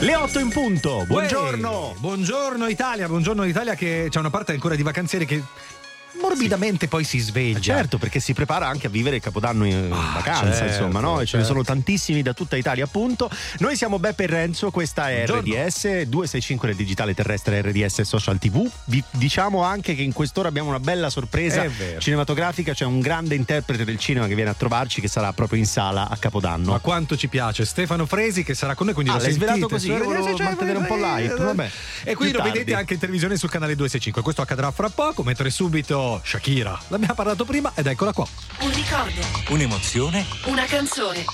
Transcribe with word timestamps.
Le 0.00 0.14
8 0.14 0.38
in 0.38 0.48
punto, 0.50 1.04
buongiorno. 1.08 1.88
Uè, 1.88 1.98
buongiorno 1.98 2.68
Italia, 2.68 3.08
buongiorno 3.08 3.42
Italia 3.44 3.74
che 3.74 4.06
c'è 4.08 4.20
una 4.20 4.30
parte 4.30 4.52
ancora 4.52 4.76
di 4.76 4.82
vacanzieri 4.84 5.26
che 5.26 5.42
morbidamente 6.20 6.84
sì. 6.84 6.88
poi 6.88 7.04
si 7.04 7.18
sveglia. 7.18 7.60
Certo, 7.60 7.98
perché 7.98 8.20
si 8.20 8.32
prepara 8.32 8.66
anche 8.66 8.86
a 8.86 8.90
vivere 8.90 9.16
il 9.16 9.22
Capodanno 9.22 9.64
in 9.64 9.90
ah, 9.92 10.12
vacanza, 10.14 10.52
certo, 10.52 10.84
insomma, 10.84 11.00
no? 11.00 11.14
E 11.14 11.26
certo. 11.26 11.30
ce 11.30 11.36
ne 11.38 11.44
sono 11.44 11.62
tantissimi 11.62 12.22
da 12.22 12.32
tutta 12.32 12.56
Italia, 12.56 12.84
appunto. 12.84 13.30
Noi 13.58 13.76
siamo 13.76 13.98
Beppe 13.98 14.24
e 14.24 14.26
Renzo, 14.26 14.70
questa 14.70 15.10
è 15.10 15.24
Buongiorno. 15.24 15.64
RDS 15.64 15.82
265 16.02 16.68
del 16.68 16.76
digitale 16.76 17.14
terrestre 17.14 17.60
RDS 17.60 18.02
Social 18.02 18.38
TV. 18.38 18.68
Vi 18.84 19.02
diciamo 19.10 19.62
anche 19.62 19.94
che 19.94 20.02
in 20.02 20.12
quest'ora 20.12 20.48
abbiamo 20.48 20.68
una 20.68 20.80
bella 20.80 21.10
sorpresa 21.10 21.66
cinematografica, 21.98 22.72
c'è 22.72 22.84
un 22.84 23.00
grande 23.00 23.34
interprete 23.34 23.84
del 23.84 23.98
cinema 23.98 24.26
che 24.26 24.34
viene 24.34 24.50
a 24.50 24.54
trovarci 24.54 25.00
che 25.00 25.08
sarà 25.08 25.32
proprio 25.32 25.58
in 25.58 25.66
sala 25.66 26.08
a 26.08 26.16
Capodanno. 26.16 26.72
Ma 26.72 26.78
quanto 26.78 27.16
ci 27.16 27.28
piace 27.28 27.64
Stefano 27.64 28.06
Fresi 28.06 28.42
che 28.42 28.54
sarà 28.54 28.74
con 28.74 28.86
noi, 28.86 28.94
quindi 28.94 29.12
ah, 29.12 29.16
lo 29.16 29.22
l'hai 29.22 29.32
svelato 29.32 29.68
così, 29.68 29.88
io 29.88 30.04
volevo 30.04 30.34
cioè, 30.34 30.46
mantenere 30.46 30.78
un 30.78 30.86
po' 30.86 30.96
live, 30.96 31.34
vabbè. 31.34 31.70
E 32.04 32.14
quindi 32.14 32.36
lo 32.36 32.42
vedete 32.42 32.74
anche 32.74 32.94
in 32.94 33.00
televisione 33.00 33.36
sul 33.36 33.50
canale 33.50 33.74
265. 33.74 34.22
Questo 34.22 34.42
accadrà 34.42 34.70
fra 34.70 34.88
poco, 34.88 35.22
mentre 35.22 35.50
subito 35.50 35.97
Shakira. 36.22 36.78
L'abbiamo 36.88 37.14
parlato 37.14 37.44
prima 37.44 37.72
ed 37.74 37.86
eccola 37.86 38.12
qua. 38.12 38.26
Un 38.60 38.72
ricordo. 38.72 39.20
Un'emozione. 39.50 40.24
Una 40.46 40.64
canzone. 40.64 41.24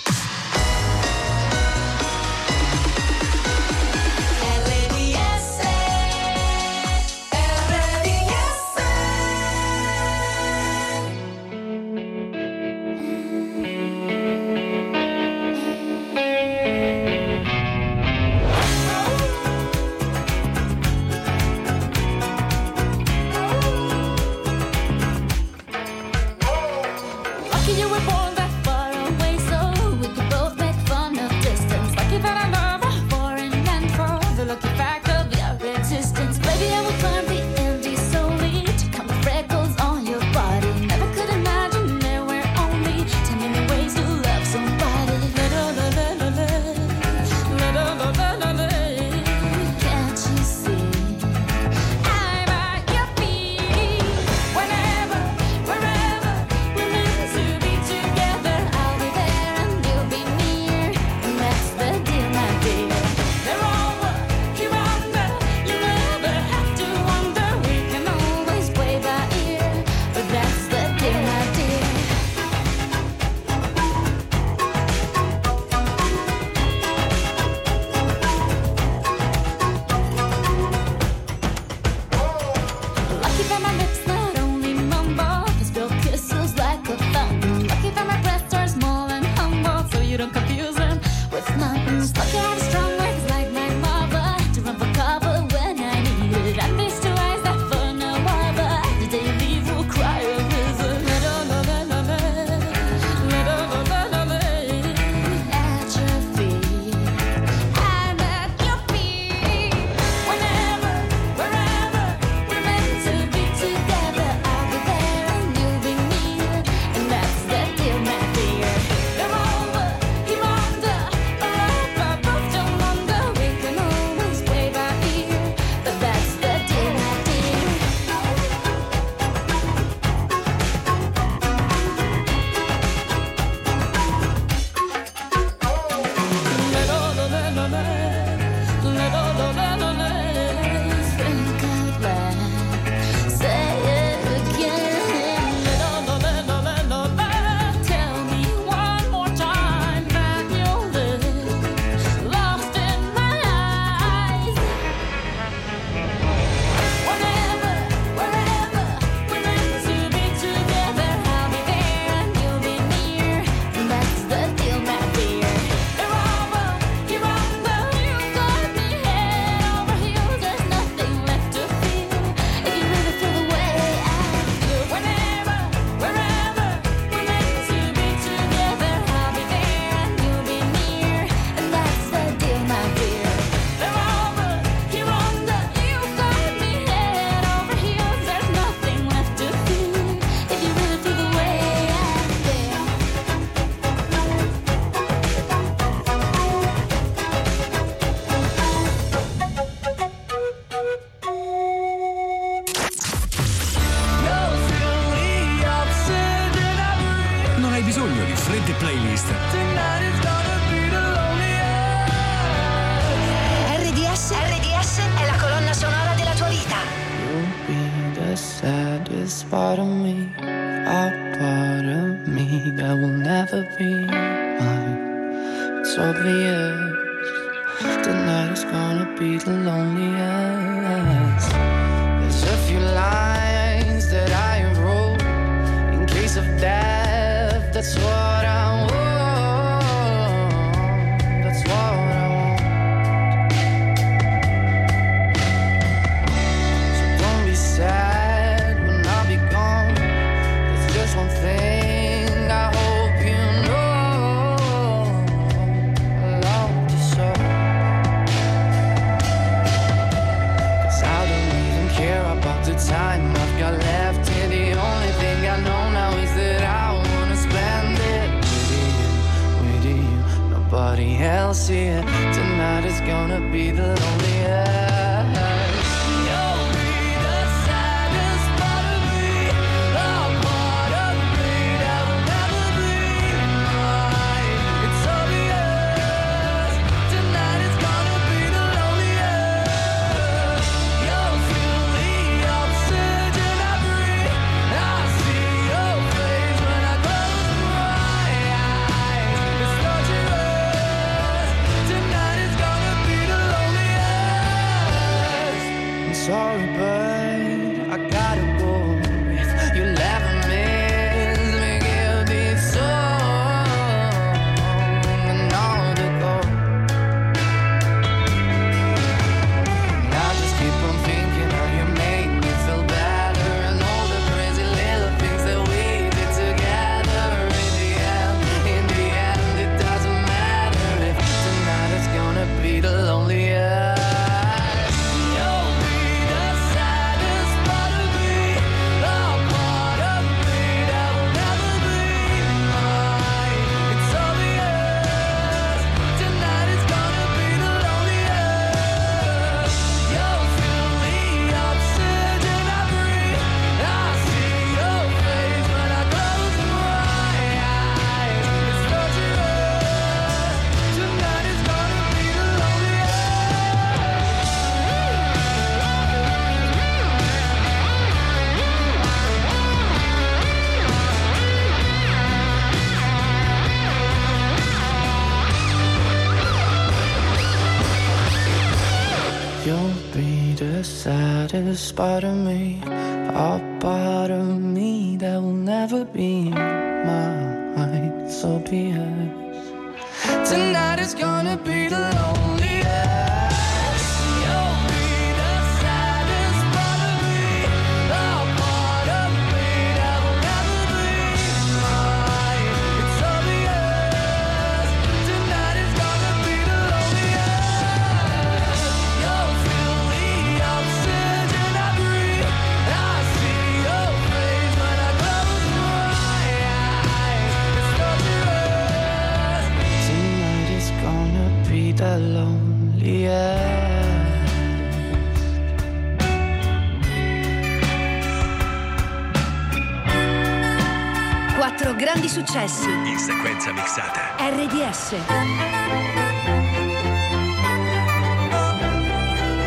Successi 432.55 432.89
in 432.89 433.19
sequenza 433.19 433.73
mixata. 433.73 434.37
RDS. 434.39 435.09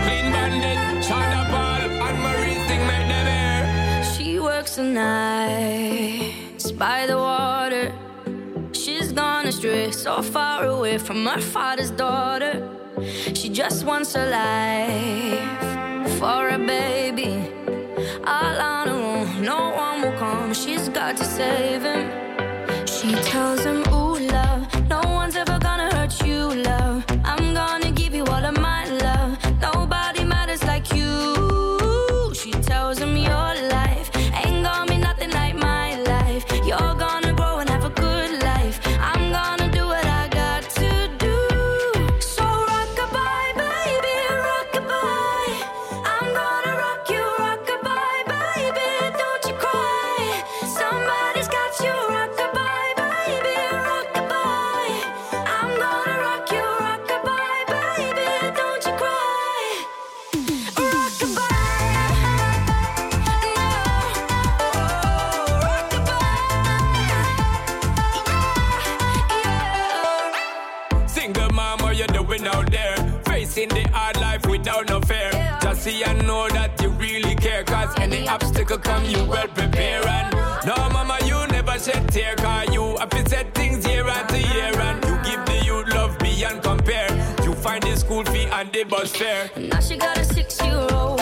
Clean 0.03 0.31
bandit, 0.31 1.03
China 1.03 1.45
Ball, 1.51 1.81
and 2.07 2.17
Marie 2.23 2.55
thing 2.67 2.87
make 2.87 3.07
them 3.09 3.27
air. 3.27 4.03
She 4.15 4.39
works 4.39 4.75
the 4.77 4.83
nights 4.83 6.71
by 6.71 7.05
the 7.05 7.17
water. 7.17 7.91
She's 8.71 9.11
gone 9.11 9.47
astray, 9.47 9.91
so 9.91 10.21
far 10.21 10.63
away 10.65 10.97
from 10.97 11.25
her 11.25 11.41
father's 11.41 11.91
daughter. 11.91 12.69
She 13.33 13.49
just 13.49 13.83
wants 13.83 14.15
a 14.15 14.25
life 14.29 16.19
for 16.19 16.47
a 16.49 16.57
baby. 16.57 17.51
All 18.25 18.61
on 18.61 18.87
her 18.87 18.93
own, 18.93 19.43
no 19.43 19.71
one 19.75 20.01
will 20.03 20.17
come. 20.17 20.53
She's 20.53 20.87
got 20.87 21.17
to 21.17 21.25
save 21.25 21.83
him. 21.83 22.26
She 23.07 23.15
tells 23.15 23.63
him, 23.63 23.87
Ooh, 23.93 24.19
love, 24.19 24.66
see 75.87 76.03
and 76.03 76.27
know 76.27 76.47
that 76.49 76.71
you 76.81 76.89
really 76.89 77.35
care. 77.35 77.63
Cause 77.63 77.93
any 77.97 78.27
obstacle 78.27 78.77
come, 78.77 79.05
you 79.05 79.23
well 79.25 79.47
prepare. 79.47 80.05
And 80.07 80.35
no, 80.65 80.75
mama, 80.95 81.17
you 81.25 81.39
never 81.47 81.79
shed 81.79 82.03
tear. 82.11 82.35
Cause 82.35 82.73
you 82.73 82.97
have 82.97 83.27
set 83.27 83.53
things 83.53 83.85
year 83.87 84.07
after 84.07 84.37
year. 84.37 84.73
And 84.87 84.97
you 85.07 85.15
give 85.29 85.41
the 85.45 85.57
youth 85.65 85.87
love 85.93 86.17
beyond 86.19 86.63
compare. 86.63 87.09
You 87.43 87.53
find 87.53 87.81
the 87.83 87.95
school 87.95 88.23
fee 88.25 88.47
and 88.57 88.71
the 88.73 88.83
bus 88.83 89.15
fare. 89.15 89.49
Now 89.55 89.79
she 89.79 89.95
got 89.97 90.17
a 90.17 90.25
six 90.25 90.61
year 90.61 90.87
old, 90.91 91.21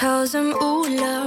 tells 0.00 0.34
him, 0.34 0.54
Ooh, 0.62 0.88
love, 0.96 1.19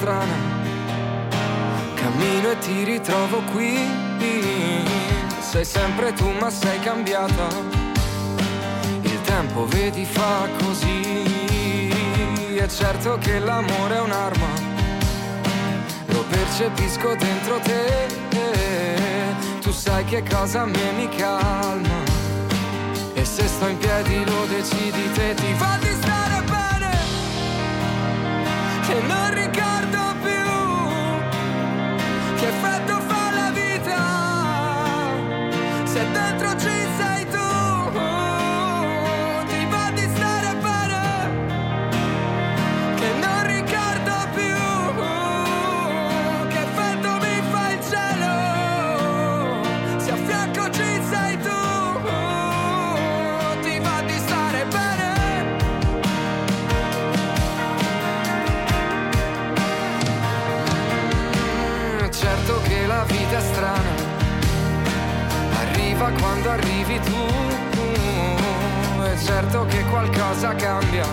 strana, 0.00 0.34
cammino 1.94 2.52
e 2.52 2.58
ti 2.58 2.84
ritrovo 2.84 3.42
qui. 3.52 3.76
Sei 5.40 5.64
sempre 5.64 6.12
tu 6.14 6.30
ma 6.40 6.48
sei 6.48 6.80
cambiata, 6.80 7.48
il 9.02 9.20
tempo 9.22 9.66
vedi 9.66 10.06
fa 10.06 10.48
così. 10.62 11.28
È 12.56 12.66
certo 12.66 13.18
che 13.18 13.38
l'amore 13.40 13.96
è 13.96 14.00
un'arma, 14.00 14.50
lo 16.06 16.24
percepisco 16.30 17.14
dentro 17.16 17.58
te. 17.58 18.06
Tu 19.60 19.70
sai 19.70 20.04
che 20.04 20.22
cosa 20.22 20.62
a 20.62 20.66
me 20.66 20.92
mi 20.96 21.08
calma. 21.10 21.98
E 23.14 23.24
se 23.24 23.46
sto 23.46 23.66
in 23.66 23.76
piedi 23.76 24.24
lo 24.24 24.46
decidi 24.46 25.12
te 25.12 25.34
ti 25.34 25.52
fa 25.56 25.78
stare 26.00 26.42
bene 26.44 26.90
Che 28.86 29.00
non 29.06 29.34
ricordo 29.34 29.79
arrivi 66.90 67.00
tu 67.00 67.26
È 69.02 69.16
certo 69.24 69.64
che 69.66 69.84
qualcosa 69.84 70.54
cambia. 70.54 71.06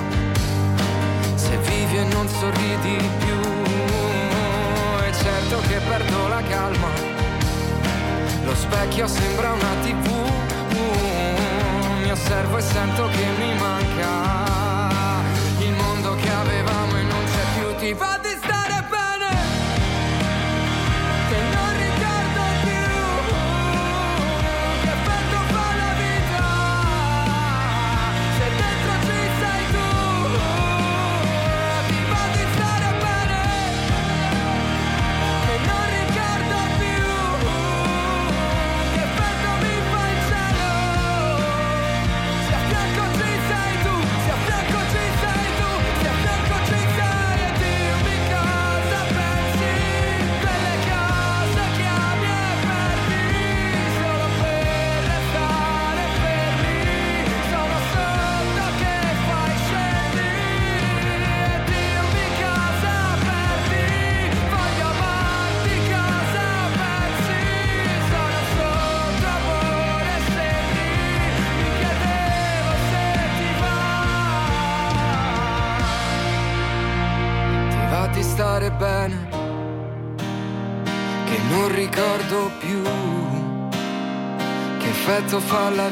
Se 1.35 1.57
vivi 1.57 1.97
e 1.97 2.03
non 2.05 2.27
sorridi 2.27 2.97
più 3.19 3.39
È 4.99 5.11
certo 5.13 5.59
che 5.67 5.79
perdo 5.87 6.27
la 6.27 6.41
calma. 6.41 6.87
Lo 8.43 8.55
specchio 8.55 9.07
sembra 9.07 9.51
una 9.51 9.75
tv 9.81 10.09
Mi 12.01 12.11
osservo 12.11 12.57
e 12.57 12.61
sento 12.61 13.07
che 13.09 13.25
mi 13.37 13.53
manca 13.59 14.56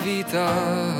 fa 0.05 0.94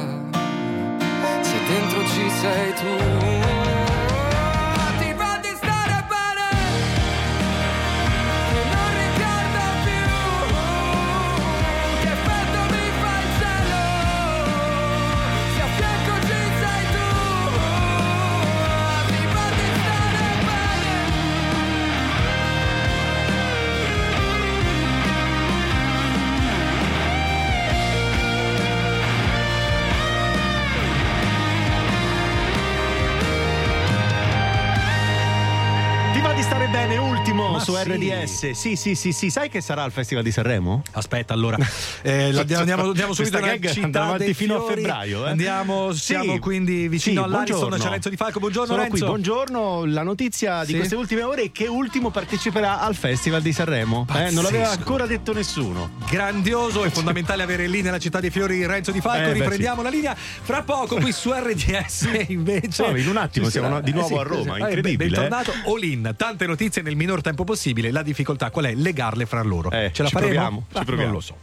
ultimo 37.94 38.15
Ma 38.25 38.32
su 38.32 38.36
sì. 38.53 38.53
Sì, 38.53 38.75
sì, 38.75 38.96
sì, 38.96 39.12
sì. 39.12 39.29
Sai 39.29 39.50
che 39.50 39.62
sarà 39.62 39.84
al 39.84 39.91
Festival 39.91 40.24
di 40.24 40.32
Sanremo? 40.32 40.82
Aspetta, 40.91 41.34
allora, 41.34 41.58
eh, 42.01 42.36
andiamo, 42.38 42.84
andiamo, 42.89 43.13
subito 43.13 43.39
gag 43.39 43.70
città 43.72 44.03
avanti 44.05 44.34
fino 44.34 44.58
a 44.58 44.67
febbraio, 44.67 45.25
eh. 45.25 45.29
Andiamo, 45.29 45.94
Sì. 45.94 46.00
siamo 46.00 46.39
quindi 46.39 46.88
vicino 46.88 47.22
Sì, 47.22 47.27
all'Ariston, 47.27 47.77
c'è 47.77 47.89
Renzo 47.89 48.10
Di 48.10 48.15
Falco. 48.15 48.39
Buongiorno 48.39 48.67
Sono 48.74 48.82
Renzo. 48.82 48.98
qui, 48.98 49.05
buongiorno. 49.08 49.86
La 49.86 50.03
notizia 50.03 50.62
di 50.63 50.72
Sì. 50.72 50.77
queste 50.77 50.96
ultime 50.96 51.24
ore 51.24 51.44
è 51.44 51.51
che 51.51 51.67
ultimo 51.67 52.10
parteciperà 52.10 52.79
al 52.82 52.96
Festival 52.96 53.41
di 53.41 53.53
Sanremo. 53.53 54.05
Eh, 54.15 54.32
non 54.32 54.44
l'aveva 54.44 54.70
ancora 54.72 55.05
detto 55.05 55.34
nessuno. 55.34 55.91
Grandioso 56.10 56.84
e 56.86 56.89
fondamentale 56.89 57.44
avere 57.44 57.67
lì 57.67 57.82
nella 57.82 58.00
città 58.00 58.20
dei 58.20 58.29
fiori 58.32 58.65
Renzo 58.65 58.91
Di 58.91 59.01
Falco. 59.01 59.29
Eh, 59.29 59.34
beh, 59.34 59.39
Riprendiamo 59.39 59.82
la 59.82 59.89
linea 59.89 60.15
fra 60.15 60.63
poco 60.63 60.96
qui 60.96 61.12
su 61.12 61.32
RDS 61.32 62.10
invece. 62.29 62.88
No, 62.88 62.98
in 62.98 63.08
un 63.08 63.17
attimo 63.17 63.50
siamo 63.50 63.67
sarà- 63.67 63.82
di 63.82 63.91
nuovo 63.91 64.08
sì, 64.08 64.13
a 64.15 64.24
Roma, 64.24 64.55
sì. 64.55 64.62
incredibile, 64.62 64.96
beh, 64.98 65.05
Bentornato 65.08 65.53
All 65.65 65.84
In. 65.84 66.13
Tante 66.17 66.46
notizie 66.48 66.82
nel 66.82 66.96
minor 66.96 67.22
tempo 67.22 67.44
possibile. 67.44 67.91
La 67.91 68.01
difficoltà 68.16 68.50
qual 68.50 68.66
è? 68.66 68.74
Legarle 68.74 69.26
fra 69.26 69.42
loro. 69.44 69.70
Eh, 69.72 69.92
Ce 69.94 70.02
la 70.02 70.08
ci 70.08 70.14
faremo? 70.14 70.32
proviamo, 70.34 70.66
ci 70.72 70.78
Ah, 70.78 70.84
proviamo. 70.86 71.12
Non 71.12 71.14
lo 71.14 71.20
so. 71.22 71.36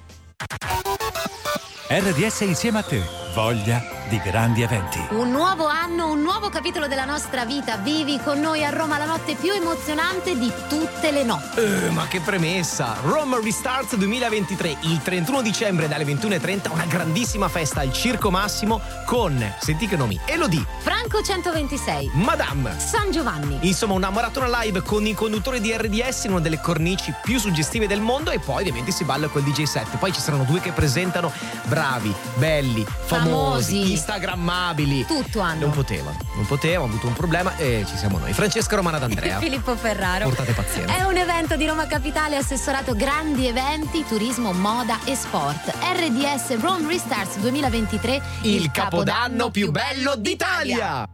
RDS 1.89 2.41
insieme 2.41 2.79
a 2.79 2.83
te. 2.83 3.03
Voglia 3.35 3.85
di 4.09 4.19
grandi 4.19 4.63
eventi. 4.63 5.01
Un 5.11 5.31
nuovo 5.31 5.67
anno, 5.67 6.11
un 6.11 6.21
nuovo 6.21 6.49
capitolo 6.49 6.87
della 6.87 7.05
nostra 7.05 7.45
vita. 7.45 7.77
Vivi 7.77 8.21
con 8.23 8.41
noi 8.41 8.65
a 8.65 8.71
Roma 8.71 8.99
la 8.99 9.07
notte 9.07 9.35
più 9.35 9.53
emozionante 9.53 10.39
di 10.39 10.53
tutte 10.69 11.11
le 11.11 11.25
notti. 11.25 11.61
Eh, 11.61 11.91
ma 11.91 12.07
che 12.07 12.21
premessa! 12.21 12.97
Roma 13.03 13.39
Restarts 13.43 13.97
2023, 13.97 14.77
il 14.81 15.01
31 15.03 15.43
dicembre 15.43 15.89
dalle 15.89 16.05
21.30, 16.05 16.73
una 16.73 16.85
grandissima 16.85 17.49
festa 17.49 17.81
al 17.81 17.93
Circo 17.93 18.31
Massimo 18.31 18.81
con, 19.07 19.55
senti 19.61 19.87
che 19.87 19.97
nomi, 19.97 20.19
Elodie, 20.27 20.65
Franco 20.81 21.23
126. 21.23 22.11
Madame. 22.15 22.75
San 22.79 23.11
Giovanni. 23.11 23.59
Insomma, 23.63 23.95
una 23.95 24.11
maratona 24.11 24.61
live 24.63 24.83
con 24.83 25.07
i 25.07 25.15
conduttori 25.15 25.61
di 25.61 25.77
RDS 25.77 26.25
in 26.25 26.33
una 26.33 26.41
delle 26.41 26.61
cornici 26.61 27.13
più 27.23 27.39
suggestive 27.39 27.87
del 27.87 28.01
mondo 28.01 28.31
e 28.31 28.39
poi 28.39 28.61
ovviamente 28.61 28.91
si 28.91 29.05
balla 29.05 29.29
col 29.29 29.43
DJ 29.43 29.65
set. 29.65 29.97
Poi 29.97 30.13
ci 30.13 30.21
saranno 30.21 30.45
due 30.45 30.61
che 30.61 30.73
presentano 30.73 31.33
bravi, 31.65 32.15
belli, 32.35 32.85
famosi, 33.05 33.21
Famosi. 33.63 33.92
Instagrammabili. 33.93 35.07
Tutto 35.07 35.41
hanno. 35.41 35.67
Non 35.67 35.71
potevano, 35.71 36.17
non 36.35 36.47
potevano, 36.47 36.85
hanno 36.85 36.93
avuto 36.93 37.07
un 37.07 37.15
problema 37.15 37.57
e 37.57 37.85
ci 37.87 37.97
siamo 37.97 38.19
noi. 38.19 38.33
Francesca 38.33 38.77
Romana 38.77 38.99
d'Andrea. 38.99 39.39
Filippo 39.41 39.77
Ferraro. 39.77 40.25
Portate 40.25 40.53
pazienza. 40.53 40.97
È 40.97 41.03
un 41.03 41.17
evento 41.17 41.57
di 41.57 41.67
Roma 41.67 41.87
Capitale 41.87 42.37
assessorato 42.37 42.95
grandi 42.95 43.47
eventi, 43.47 44.05
turismo, 44.07 44.53
moda 44.53 44.99
e 45.05 45.15
sport. 45.15 45.73
RDS 45.81 46.61
Rome 46.61 46.89
Restarts 46.89 47.39
2023, 47.39 48.23
Il 48.43 48.71
capodanno 48.71 49.51
più 49.51 49.71
bello 49.71 50.15
d'Italia! 50.17 51.07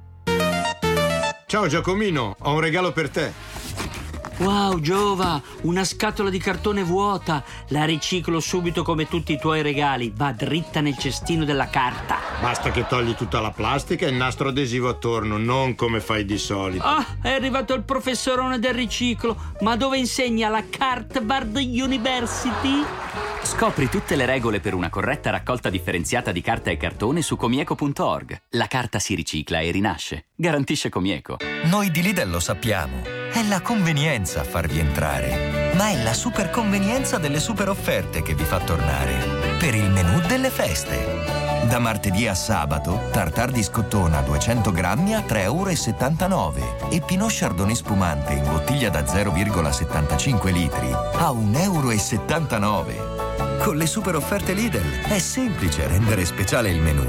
Ciao 1.47 1.67
Giacomino, 1.67 2.37
ho 2.39 2.53
un 2.53 2.61
regalo 2.61 2.93
per 2.93 3.09
te. 3.09 3.58
Wow, 4.39 4.79
Giova, 4.79 5.43
una 5.63 5.83
scatola 5.83 6.31
di 6.31 6.39
cartone 6.39 6.85
vuota. 6.85 7.43
La 7.69 7.85
riciclo 7.85 8.39
subito 8.39 8.85
come 8.85 9.09
tutti 9.09 9.33
i 9.33 9.39
tuoi 9.39 9.63
regali. 9.63 10.13
Va 10.15 10.31
dritta 10.31 10.81
nel 10.81 10.97
cestino 10.97 11.45
della 11.45 11.69
carta. 11.69 12.19
Basta 12.41 12.71
che 12.71 12.87
togli 12.87 13.15
tutta 13.15 13.41
la 13.41 13.51
plastica 13.51 14.07
e 14.07 14.11
il 14.11 14.15
nastro 14.15 14.51
adesivo 14.51 14.89
attorno, 14.89 15.39
non 15.39 15.75
come 15.75 16.01
fai 16.01 16.25
di 16.25 16.39
solito. 16.39 16.85
Ah, 16.85 17.05
è 17.21 17.31
arrivato 17.31 17.75
il 17.75 17.83
professorone 17.83 18.61
del 18.61 18.75
riciclo. 18.75 19.37
Ma 19.61 19.75
dove 19.75 19.99
insegna 19.99 20.49
la 20.49 20.63
Cartbard 20.71 21.57
University? 21.57 22.85
Scopri 23.43 23.89
tutte 23.89 24.15
le 24.15 24.25
regole 24.25 24.61
per 24.61 24.75
una 24.75 24.89
corretta 24.89 25.31
raccolta 25.31 25.69
differenziata 25.69 26.31
di 26.31 26.43
carta 26.43 26.71
e 26.71 26.77
cartone 26.77 27.23
su 27.23 27.37
comieco.org. 27.37 28.43
La 28.51 28.67
carta 28.69 29.01
si 29.01 29.17
ricicla 29.17 29.59
e 29.59 29.73
rinasce. 29.73 30.27
Garantisce 30.37 30.91
Comieco. 30.91 31.39
Noi 31.65 31.91
di 31.91 32.03
Lidl 32.03 32.31
lo 32.31 32.41
sappiamo. 32.41 33.18
È 33.33 33.43
la 33.47 33.61
convenienza 33.61 34.41
a 34.41 34.45
farvi 34.45 34.79
entrare. 34.79 35.73
Ma 35.75 35.91
è 35.91 36.03
la 36.03 36.13
super 36.15 36.51
convenienza 36.51 37.19
delle 37.19 37.41
super 37.41 37.69
offerte 37.69 38.23
che 38.23 38.35
vi 38.35 38.45
fa 38.45 38.59
tornare. 38.59 39.57
Per 39.59 39.75
il 39.75 39.91
menù 39.91 40.21
delle 40.27 40.51
feste. 40.51 41.67
Da 41.69 41.79
martedì 41.79 42.27
a 42.27 42.35
sabato, 42.35 43.09
tartar 43.13 43.51
di 43.51 43.63
scottona 43.63 44.23
200 44.23 44.73
grammi 44.73 45.15
a 45.15 45.21
3,79 45.21 45.43
euro 45.43 46.91
e 46.91 47.01
Pinot 47.01 47.31
Chardonnay 47.31 47.75
spumante 47.75 48.33
in 48.33 48.45
bottiglia 48.45 48.89
da 48.89 49.01
0,75 49.01 50.51
litri 50.51 50.91
a 50.91 51.31
1,79 51.31 52.95
euro. 52.95 53.63
Con 53.63 53.77
le 53.77 53.87
super 53.87 54.17
offerte 54.17 54.55
Lidl 54.55 55.01
è 55.09 55.19
semplice 55.19 55.87
rendere 55.87 56.25
speciale 56.25 56.71
il 56.71 56.81
menù. 56.81 57.05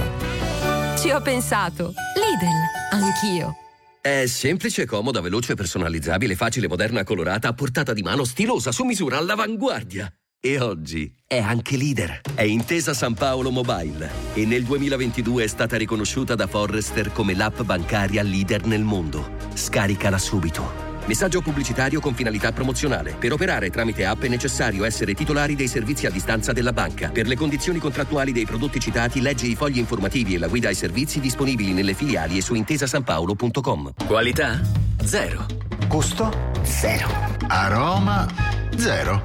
Ci 0.97 1.11
ho 1.11 1.21
pensato. 1.21 1.93
Lidl, 2.15 3.01
anch'io. 3.01 3.68
È 4.01 4.27
semplice, 4.27 4.85
comoda, 4.85 5.19
veloce, 5.19 5.55
personalizzabile, 5.55 6.35
facile, 6.35 6.69
moderna, 6.69 7.03
colorata, 7.03 7.49
a 7.49 7.53
portata 7.53 7.91
di 7.91 8.01
mano, 8.01 8.23
stilosa, 8.23 8.71
su 8.71 8.85
misura, 8.85 9.17
all'avanguardia. 9.17 10.09
E 10.39 10.57
oggi 10.61 11.13
è 11.27 11.37
anche 11.39 11.75
leader. 11.75 12.21
È 12.33 12.43
Intesa 12.43 12.93
San 12.93 13.13
Paolo 13.13 13.51
Mobile 13.51 14.09
e 14.35 14.45
nel 14.45 14.63
2022 14.63 15.43
è 15.43 15.47
stata 15.47 15.75
riconosciuta 15.75 16.33
da 16.35 16.47
Forrester 16.47 17.11
come 17.11 17.35
l'app 17.35 17.59
bancaria 17.63 18.23
leader 18.23 18.65
nel 18.65 18.83
mondo. 18.83 19.31
Scaricala 19.53 20.17
subito. 20.17 20.88
Messaggio 21.09 21.41
pubblicitario 21.41 21.99
con 21.99 22.13
finalità 22.13 22.51
promozionale. 22.51 23.15
Per 23.17 23.31
operare 23.31 23.71
tramite 23.71 24.05
app 24.05 24.21
è 24.21 24.27
necessario 24.27 24.83
essere 24.83 25.15
titolari 25.15 25.55
dei 25.55 25.67
servizi 25.67 26.05
a 26.05 26.11
distanza 26.11 26.53
della 26.53 26.71
banca. 26.71 27.09
Per 27.09 27.25
le 27.25 27.35
condizioni 27.35 27.79
contrattuali 27.79 28.31
dei 28.31 28.45
prodotti 28.45 28.79
citati, 28.79 29.19
leggi 29.19 29.49
i 29.49 29.55
fogli 29.55 29.79
informativi 29.79 30.35
e 30.35 30.37
la 30.37 30.45
guida 30.45 30.67
ai 30.67 30.75
servizi 30.75 31.19
disponibili 31.19 31.73
nelle 31.73 31.95
filiali 31.95 32.37
e 32.37 32.41
su 32.43 32.53
intesasanpaolo.com. 32.53 33.93
Qualità? 34.05 34.61
Zero. 35.03 35.47
Gusto? 35.87 36.51
Zero. 36.61 37.09
Aroma? 37.47 38.27
Zero. 38.77 39.23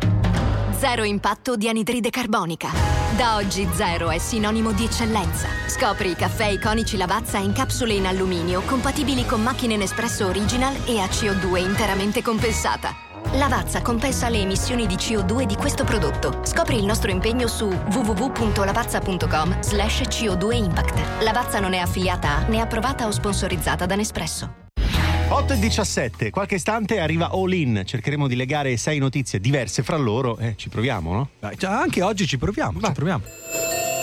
Zero 0.87 1.05
impatto 1.05 1.57
di 1.57 1.67
anidride 1.67 2.11
carbonica. 2.11 2.69
Da 3.17 3.37
oggi 3.37 3.67
zero 3.73 4.11
è 4.11 4.19
sinonimo 4.19 4.71
di 4.73 4.85
eccellenza. 4.85 5.49
Scopri 5.67 6.11
i 6.11 6.15
caffè 6.15 6.45
iconici 6.45 6.99
Lavazza 6.99 7.39
in 7.39 7.55
capsule 7.55 7.95
in 7.95 8.05
alluminio 8.05 8.61
compatibili 8.61 9.25
con 9.25 9.41
macchine 9.43 9.79
Nespresso 9.79 10.27
Original 10.27 10.77
e 10.85 11.01
a 11.01 11.07
CO2 11.07 11.57
interamente 11.57 12.21
compensata. 12.21 12.95
Lavazza 13.33 13.81
compensa 13.81 14.29
le 14.29 14.41
emissioni 14.41 14.87
di 14.87 14.97
CO2 14.97 15.45
di 15.45 15.57
questo 15.57 15.85
prodotto. 15.85 16.41
Scopri 16.45 16.77
il 16.77 16.85
nostro 16.85 17.11
impegno 17.11 17.47
su 17.47 17.65
www.lavazza.com 17.65 19.63
slash 19.63 20.03
CO2 20.03 20.53
Impact. 20.53 21.23
Lavazza 21.23 21.61
non 21.61 21.73
è 21.73 21.79
affiliata 21.79 22.37
a 22.37 22.47
né 22.49 22.61
approvata 22.61 23.07
o 23.07 23.11
sponsorizzata 23.11 23.87
da 23.87 23.95
Nespresso. 23.97 24.64
8 25.27 25.53
e 25.55 25.59
17, 25.59 26.31
qualche 26.31 26.57
istante 26.57 27.01
arriva 27.01 27.31
All 27.31 27.53
In. 27.53 27.83
Cercheremo 27.85 28.29
di 28.29 28.37
legare 28.37 28.77
sei 28.77 28.99
notizie 28.99 29.41
diverse 29.41 29.83
fra 29.83 29.97
loro. 29.97 30.37
Eh, 30.39 30.55
ci 30.57 30.69
proviamo, 30.69 31.13
no? 31.13 31.29
Dai, 31.41 31.57
anche 31.63 32.03
oggi 32.03 32.27
ci 32.27 32.37
proviamo, 32.37 32.81
ci 32.81 32.93
proviamo. 32.93 33.94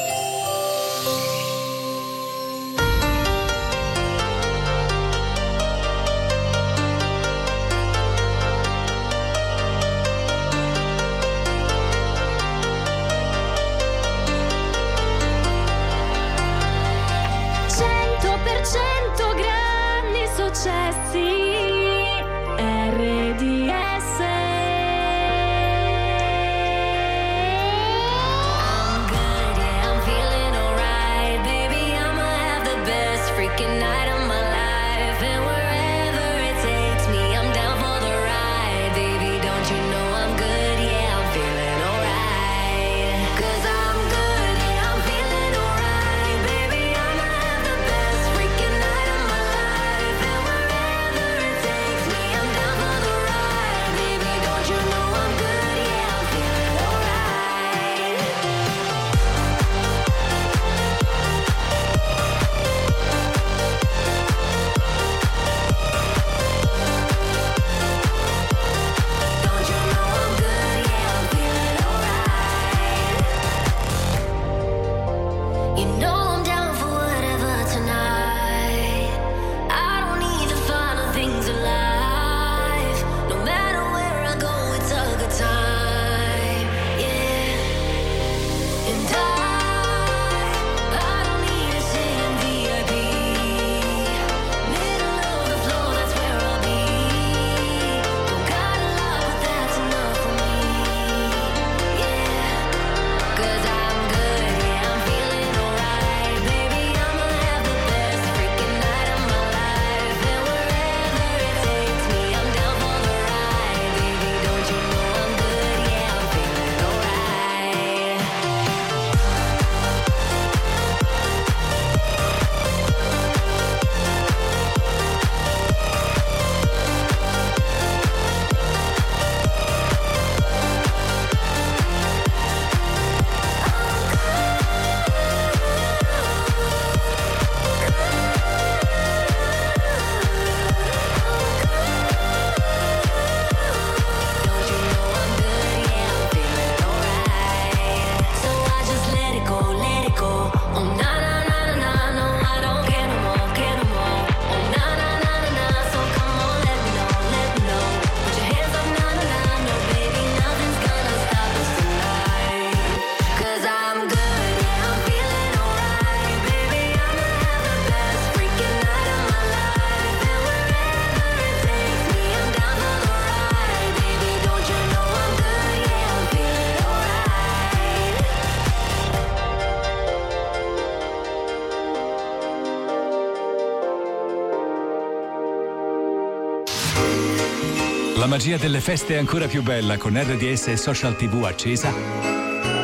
Magia 188.41 188.57
delle 188.57 188.81
feste 188.81 189.13
è 189.13 189.17
ancora 189.19 189.45
più 189.45 189.61
bella 189.61 189.97
con 189.97 190.19
RDS 190.19 190.69
e 190.69 190.75
Social 190.75 191.15
TV 191.15 191.43
accesa. 191.43 191.93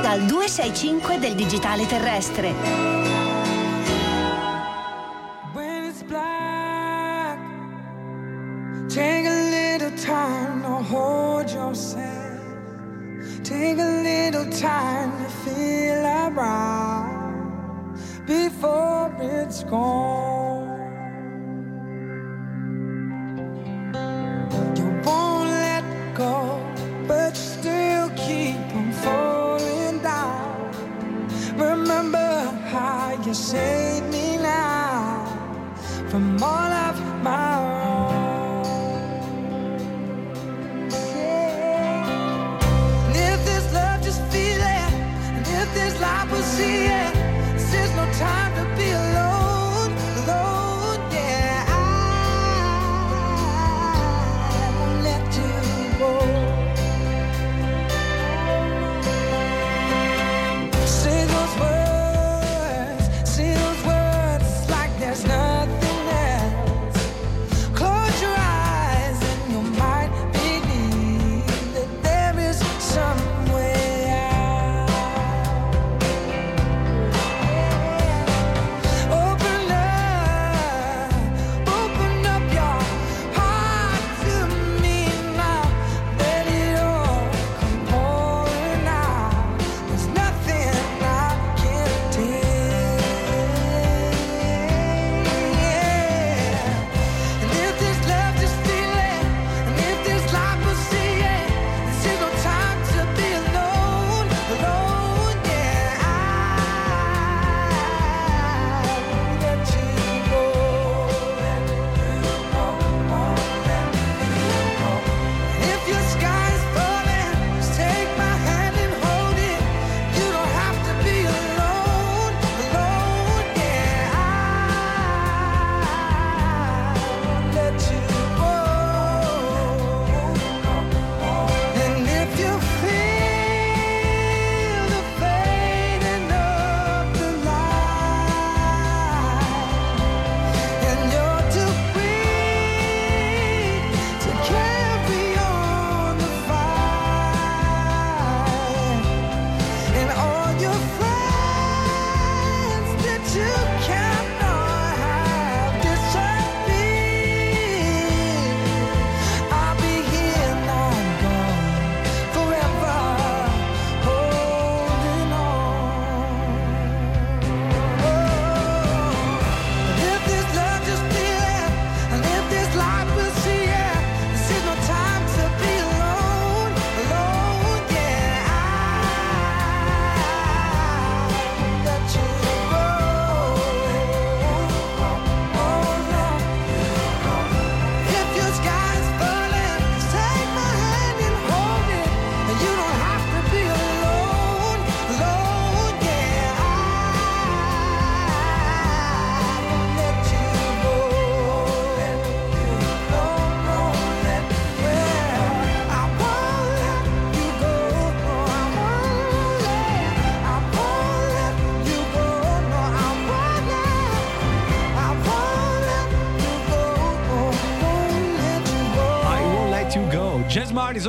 Dal 0.04 0.22
265 0.22 1.18
del 1.18 1.34
digitale 1.34 1.88
terrestre. 1.88 3.07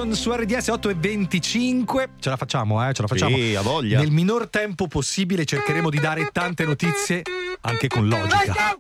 Madison 0.09 0.15
su 0.15 0.33
RDS 0.33 0.69
8 0.69 0.89
e 0.89 0.95
25. 0.95 2.09
Ce 2.19 2.29
la 2.29 2.37
facciamo, 2.37 2.87
eh? 2.87 2.93
Ce 2.93 3.03
la 3.03 3.09
facciamo. 3.09 3.37
Sì, 3.37 3.55
a 3.55 3.61
voglia. 3.61 3.99
Nel 3.99 4.11
minor 4.11 4.49
tempo 4.49 4.87
possibile 4.87 5.45
cercheremo 5.45 5.91
di 5.91 5.99
dare 5.99 6.31
tante 6.33 6.65
notizie 6.65 7.23
anche 7.61 7.89
con 7.89 8.09
logica. 8.09 8.77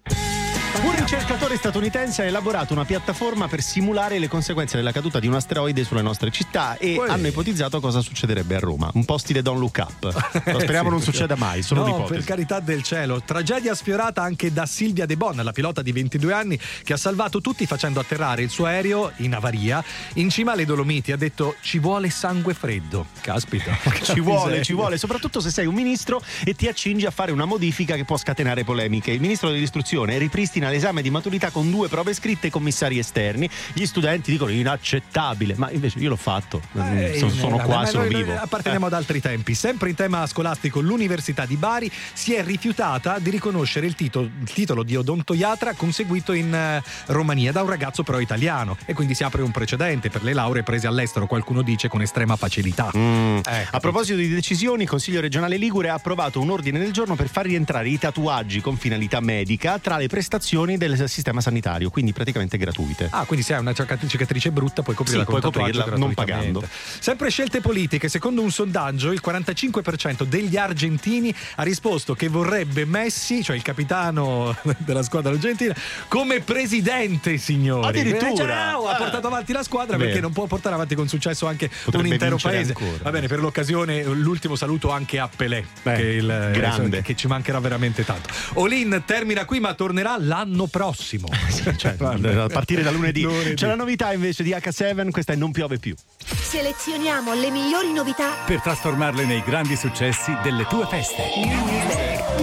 Un 0.80 0.94
ricercatore 0.94 1.56
statunitense 1.56 2.22
ha 2.22 2.24
elaborato 2.26 2.72
una 2.72 2.84
piattaforma 2.84 3.48
per 3.48 3.62
simulare 3.62 4.20
le 4.20 4.28
conseguenze 4.28 4.76
della 4.76 4.92
caduta 4.92 5.18
di 5.18 5.26
un 5.26 5.34
asteroide 5.34 5.82
sulle 5.82 6.02
nostre 6.02 6.30
città 6.30 6.76
e 6.76 6.96
Uè. 6.96 7.08
hanno 7.08 7.26
ipotizzato 7.26 7.80
cosa 7.80 8.00
succederebbe 8.00 8.54
a 8.54 8.60
Roma. 8.60 8.88
Un 8.94 9.04
po' 9.04 9.18
stile 9.18 9.42
Don't 9.42 9.58
Look 9.58 9.78
Up. 9.78 10.02
Lo 10.52 10.60
speriamo 10.60 10.88
Sì, 10.88 10.94
non 10.94 11.02
succeda 11.02 11.34
mai, 11.34 11.62
solo 11.62 11.84
no, 11.84 12.04
per 12.04 12.22
carità 12.22 12.60
del 12.60 12.84
cielo. 12.84 13.20
Tragedia 13.22 13.74
sfiorata 13.74 14.22
anche 14.22 14.52
da 14.52 14.66
Silvia 14.66 15.04
De 15.04 15.16
Bon, 15.16 15.34
la 15.34 15.50
pilota 15.50 15.82
di 15.82 15.90
22 15.90 16.32
anni 16.32 16.60
che 16.84 16.92
ha 16.92 16.96
salvato 16.96 17.40
tutti 17.40 17.66
facendo 17.66 17.98
atterrare 17.98 18.42
il 18.42 18.50
suo 18.50 18.66
aereo 18.66 19.10
in 19.16 19.34
avaria 19.34 19.82
in 20.14 20.30
cima 20.30 20.52
alle 20.52 20.64
Dolomiti. 20.64 21.10
Ha 21.10 21.16
detto 21.16 21.56
ci 21.60 21.80
vuole 21.80 22.08
sangue 22.08 22.54
freddo. 22.54 23.06
Caspita. 23.20 23.76
Ci 24.08 24.20
vuole, 24.20 24.62
ci 24.62 24.72
vuole, 24.72 24.96
soprattutto 24.96 25.40
se 25.40 25.50
sei 25.50 25.66
un 25.66 25.74
ministro 25.74 26.22
e 26.44 26.54
ti 26.54 26.66
accingi 26.66 27.04
a 27.04 27.10
fare 27.10 27.30
una 27.30 27.44
modifica 27.44 27.94
che 27.94 28.04
può 28.04 28.16
scatenare 28.16 28.64
polemiche. 28.64 29.10
Il 29.10 29.20
ministro 29.20 29.50
dell'istruzione 29.50 30.16
ripristina 30.18 30.67
l'esame 30.70 31.02
di 31.02 31.10
maturità 31.10 31.50
con 31.50 31.70
due 31.70 31.88
prove 31.88 32.14
scritte 32.14 32.48
e 32.48 32.50
commissari 32.50 32.98
esterni. 32.98 33.48
Gli 33.72 33.86
studenti 33.86 34.30
dicono 34.30 34.50
inaccettabile, 34.50 35.54
ma 35.56 35.70
invece 35.70 35.98
io 35.98 36.10
l'ho 36.10 36.16
fatto. 36.16 36.60
Eh, 36.74 37.16
sono, 37.18 37.30
sono 37.30 37.60
eh, 37.60 37.64
qua, 37.64 37.86
sono 37.86 38.04
noi- 38.04 38.14
vivo. 38.14 38.30
noi 38.30 38.38
Apparteniamo 38.38 38.86
ad 38.86 38.92
altri 38.92 39.20
tempi. 39.20 39.54
Sempre 39.54 39.90
in 39.90 39.94
tema 39.94 40.26
scolastico, 40.26 40.80
l'Università 40.80 41.46
di 41.46 41.56
Bari 41.56 41.90
si 42.12 42.34
è 42.34 42.42
rifiutata 42.44 43.18
di 43.18 43.30
riconoscere 43.30 43.86
il 43.86 43.94
titolo, 43.94 44.28
il 44.40 44.52
titolo 44.52 44.82
di 44.82 44.96
odontoiatra 44.96 45.74
conseguito 45.74 46.32
in 46.32 46.54
eh, 46.54 46.82
Romania 47.06 47.52
da 47.52 47.62
un 47.62 47.68
ragazzo 47.68 48.02
però 48.02 48.20
italiano. 48.20 48.76
E 48.84 48.92
quindi 48.92 49.14
si 49.14 49.24
apre 49.24 49.42
un 49.42 49.50
precedente 49.50 50.10
per 50.10 50.22
le 50.22 50.32
lauree 50.32 50.62
prese 50.62 50.86
all'estero, 50.86 51.26
qualcuno 51.26 51.62
dice 51.62 51.88
con 51.88 52.02
estrema 52.02 52.36
facilità. 52.36 52.90
Mm. 52.96 53.38
Ecco. 53.44 53.76
A 53.76 53.80
proposito 53.80 54.18
di 54.18 54.28
decisioni, 54.28 54.82
il 54.82 54.88
Consiglio 54.88 55.20
regionale 55.20 55.56
Ligure 55.56 55.88
ha 55.88 55.94
approvato 55.94 56.40
un 56.40 56.50
ordine 56.50 56.78
del 56.78 56.92
giorno 56.92 57.14
per 57.14 57.28
far 57.28 57.46
rientrare 57.46 57.88
i 57.88 57.98
tatuaggi 57.98 58.60
con 58.60 58.76
finalità 58.76 59.20
medica 59.20 59.78
tra 59.78 59.96
le 59.96 60.06
prestazioni 60.08 60.57
prestazioni 60.58 60.76
del 60.76 61.08
sistema 61.08 61.40
sanitario, 61.40 61.90
quindi 61.90 62.12
praticamente 62.12 62.56
gratuite. 62.56 63.08
Ah, 63.10 63.24
quindi 63.24 63.44
se 63.44 63.54
hai 63.54 63.60
una 63.60 63.72
cicatrice 63.72 64.50
brutta 64.50 64.82
puoi 64.82 64.96
coprirla 64.96 65.20
Sì, 65.24 65.28
puoi 65.28 65.40
coprirla 65.40 65.84
non 65.96 66.14
pagando. 66.14 66.62
Sempre 66.98 67.30
scelte 67.30 67.60
politiche, 67.60 68.08
secondo 68.08 68.42
un 68.42 68.50
sondaggio 68.50 69.12
il 69.12 69.20
45% 69.24 70.24
degli 70.24 70.56
argentini 70.56 71.34
ha 71.56 71.62
risposto 71.62 72.14
che 72.14 72.28
vorrebbe 72.28 72.84
Messi, 72.84 73.42
cioè 73.42 73.56
il 73.56 73.62
capitano 73.62 74.56
della 74.78 75.02
squadra 75.02 75.32
argentina, 75.32 75.74
come 76.08 76.40
presidente, 76.40 77.36
signori. 77.38 77.86
Addirittura. 77.86 78.72
Eh, 78.72 78.90
ha 78.90 78.96
portato 78.96 79.26
avanti 79.26 79.52
la 79.52 79.62
squadra 79.62 79.96
Vero. 79.96 80.04
perché 80.08 80.20
non 80.20 80.32
può 80.32 80.46
portare 80.46 80.74
avanti 80.74 80.94
con 80.94 81.08
successo 81.08 81.46
anche 81.46 81.68
Potrebbe 81.84 82.06
un 82.06 82.12
intero 82.12 82.36
paese. 82.36 82.72
ancora. 82.76 83.02
Va 83.02 83.10
bene, 83.10 83.26
per 83.26 83.40
l'occasione 83.40 84.02
l'ultimo 84.04 84.56
saluto 84.56 84.90
anche 84.90 85.18
a 85.18 85.28
Pelé, 85.34 85.64
che, 85.82 85.92
è 85.92 85.98
il- 85.98 86.50
grande. 86.52 87.02
che 87.02 87.14
ci 87.14 87.26
mancherà 87.26 87.60
veramente 87.60 88.04
tanto. 88.04 88.28
Olin 88.54 89.02
termina 89.04 89.44
qui 89.44 89.60
ma 89.60 89.74
tornerà 89.74 90.16
l'anno 90.18 90.46
prossimo. 90.70 91.28
Cioè, 91.76 91.96
a 91.98 92.46
partire 92.46 92.82
da 92.82 92.90
lunedì. 92.90 93.26
C'è 93.54 93.66
la 93.66 93.74
novità 93.74 94.12
invece 94.12 94.42
di 94.42 94.50
H7, 94.50 95.10
questa 95.10 95.32
è 95.32 95.36
Non 95.36 95.52
piove 95.52 95.78
più. 95.78 95.94
Selezioniamo 96.24 97.34
le 97.34 97.50
migliori 97.50 97.92
novità. 97.92 98.32
Per 98.46 98.60
trasformarle 98.60 99.24
nei 99.24 99.42
grandi 99.44 99.76
successi 99.76 100.34
delle 100.42 100.66
tue 100.66 100.86
feste. 100.86 101.24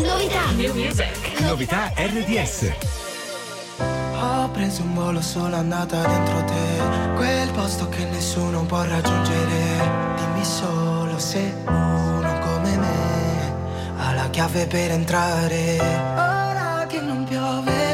Novità. 0.02 0.44
Novità 1.39 1.91
RDS. 1.96 2.72
Ho 4.22 4.50
preso 4.50 4.84
un 4.84 4.94
volo 4.94 5.22
solo 5.22 5.56
andata 5.56 6.06
dentro 6.08 6.44
te 6.46 7.13
Quel 7.15 7.52
posto 7.52 7.89
che 7.89 8.06
nessuno 8.06 8.63
può 8.65 8.84
raggiungere 8.84 10.15
Dimmi 10.15 10.46
solo 10.46 11.20
se 11.20 11.54
uno 11.68 12.39
come 12.39 12.78
me 12.78 13.54
Ha 13.98 14.13
la 14.13 14.30
chiave 14.30 14.68
per 14.68 14.91
entrare 14.91 15.78
Ora 15.80 16.86
che 16.88 17.02
non 17.02 17.26
piove 17.26 17.85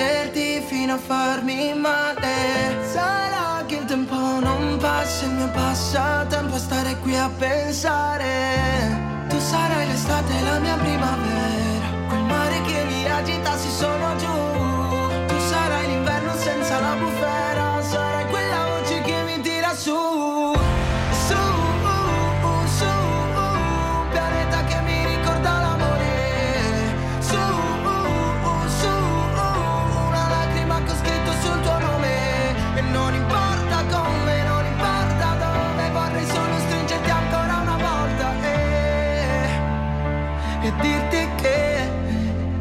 stringerti 0.00 0.62
fino 0.66 0.94
a 0.94 0.96
farmi 0.96 1.74
male. 1.74 2.78
Sarà 2.90 3.62
che 3.66 3.76
il 3.76 3.84
tempo 3.84 4.16
non 4.16 4.78
passa 4.80 5.26
Il 5.26 5.32
mio 5.32 5.50
passatempo 5.50 6.54
a 6.54 6.58
stare 6.58 6.96
qui 7.02 7.16
a 7.16 7.28
pensare. 7.38 9.26
Tu 9.28 9.38
sarai 9.38 9.86
l'estate 9.86 10.32
la 10.42 10.58
mia 10.58 10.76
primavera. 10.76 11.86
Quel 12.08 12.22
mare 12.22 12.60
che 12.62 12.84
mi 12.84 13.10
agita 13.10 13.56
se 13.58 13.68
sono 13.68 14.16
giù. 14.16 15.26
Tu 15.26 15.38
sarai 15.50 15.86
l'inverno 15.86 16.34
senza 16.36 16.80
la 16.80 16.94
bufera. 16.94 17.82
Sarai 17.82 18.26
quella 18.30 18.64
voce 18.70 19.02
che 19.02 19.22
mi 19.24 19.40
tira 19.40 19.74
Su, 19.74 19.92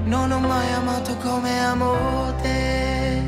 non 0.10 0.32
ho 0.32 0.40
mai 0.40 0.74
amato 0.74 1.16
come 1.18 1.60
amo 1.60 2.34
te. 2.42 3.22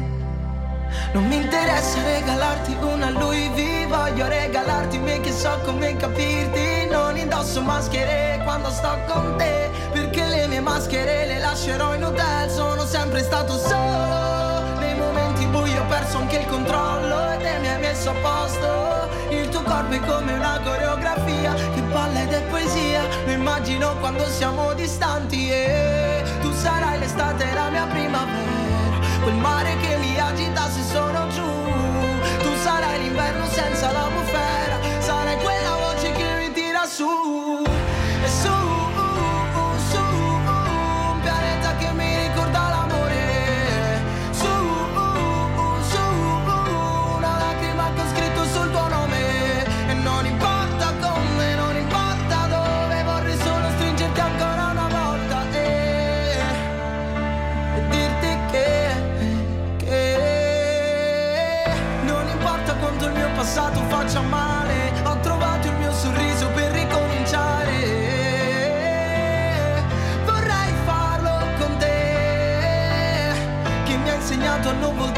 Non 1.14 1.28
mi 1.28 1.36
interessa 1.36 2.02
regalarti 2.02 2.76
una 2.82 3.10
Louis 3.12 3.50
V 3.50 3.88
Voglio 3.88 4.28
regalarti 4.28 4.98
me 4.98 5.20
che 5.20 5.32
so 5.32 5.60
come 5.64 5.96
capirti. 5.96 6.88
Non 6.90 7.18
indosso 7.18 7.62
maschere 7.62 8.42
quando 8.44 8.70
sto 8.72 8.98
con 9.08 9.36
te 9.38 9.70
Perché 9.92 10.26
le 10.26 10.48
mie 10.48 10.62
maschere 10.62 11.26
le 11.28 11.40
lascerò 11.40 11.94
in 11.94 12.04
hotel. 12.04 12.50
Sono 12.50 12.84
sempre 12.86 13.22
stato 13.22 13.58
solo 13.58 14.80
Nei 14.80 14.96
momenti 14.96 15.46
bui 15.46 15.78
ho 15.78 15.86
perso 15.88 16.18
anche 16.18 16.38
il 16.38 16.48
controllo 16.48 17.32
E 17.32 17.38
te 17.38 17.58
mi 17.60 17.68
hai 17.68 17.80
messo 17.80 18.10
a 18.10 18.14
posto. 18.14 19.10
Il 19.30 19.50
tuo 19.50 19.62
corpo 19.62 19.94
è 19.94 20.00
come 20.00 20.34
una 20.34 20.60
coreografia 20.64 21.54
Che 21.54 21.82
balla 21.82 22.22
ed 22.22 22.32
è 22.32 22.42
poesia. 22.44 23.04
Lo 23.26 23.32
immagino 23.32 23.96
quando 24.00 24.26
siamo 24.30 24.74
distanti 24.74 25.50
E 25.52 26.02
tu 26.52 26.58
sarai 26.58 27.00
l'estate 27.00 27.54
la 27.54 27.70
mia 27.70 27.86
primavera. 27.86 29.00
Quel 29.24 29.36
mare 29.36 29.78
che 29.78 29.96
mi 29.98 30.20
agita 30.20 30.70
se 30.70 30.84
sono 30.84 31.28
giù. 31.30 31.50
Tu 32.44 32.52
sarai 32.64 33.00
l'inverno 33.04 33.46
senza 33.46 33.92
la 33.92 34.08
bufera. 34.14 34.78
Sarai 35.00 35.38
quella 35.38 35.76
voce 35.84 36.12
che 36.12 36.30
mi 36.40 36.52
tira 36.52 36.86
su 36.86 37.61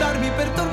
a 0.03 0.11
non 0.11 0.13
voltarmi 0.13 0.29
per 0.35 0.49
tornare 0.49 0.72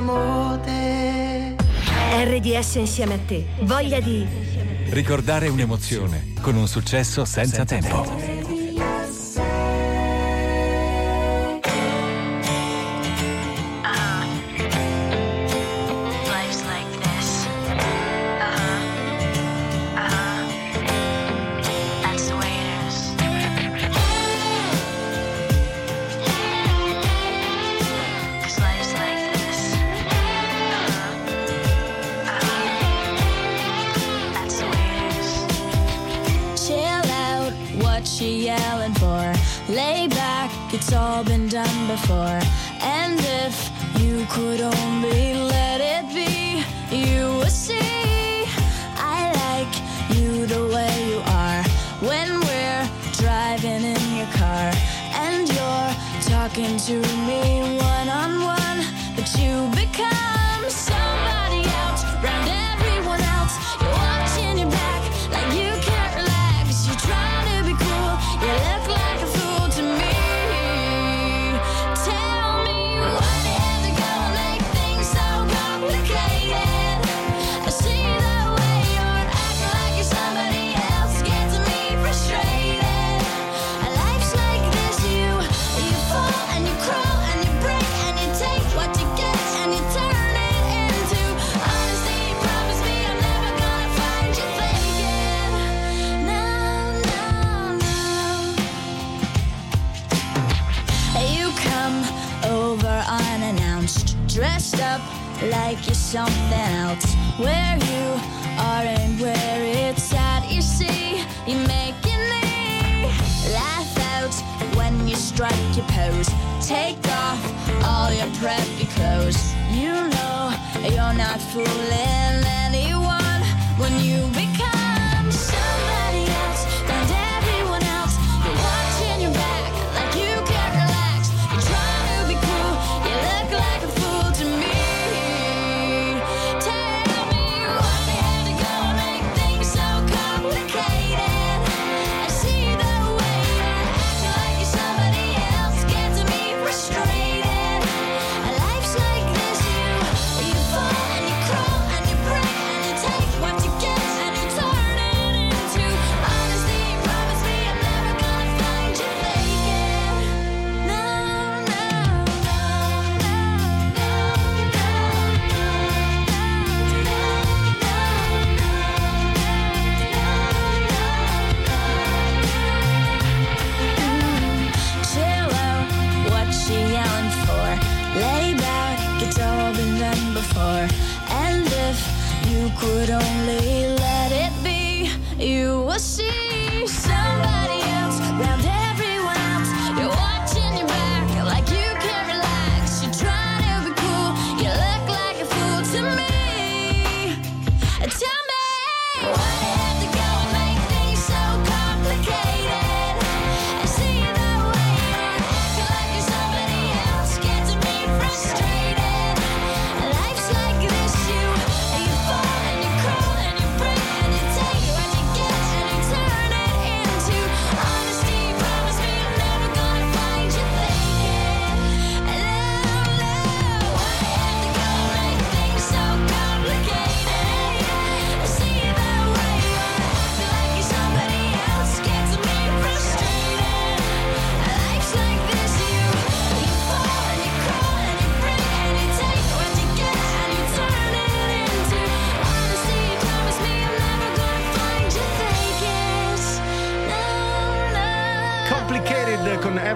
come 0.00 0.10
amo 0.10 0.60
te 0.60 1.56
RDS 2.24 2.74
insieme 2.76 3.14
a 3.14 3.18
te. 3.18 3.46
Voglia 3.60 4.00
di 4.00 4.26
Ricordare 4.90 5.48
un'emozione 5.48 6.32
con 6.40 6.56
un 6.56 6.66
successo 6.66 7.24
senza 7.24 7.64
tempo. 7.64 7.98
Life's 8.02 8.29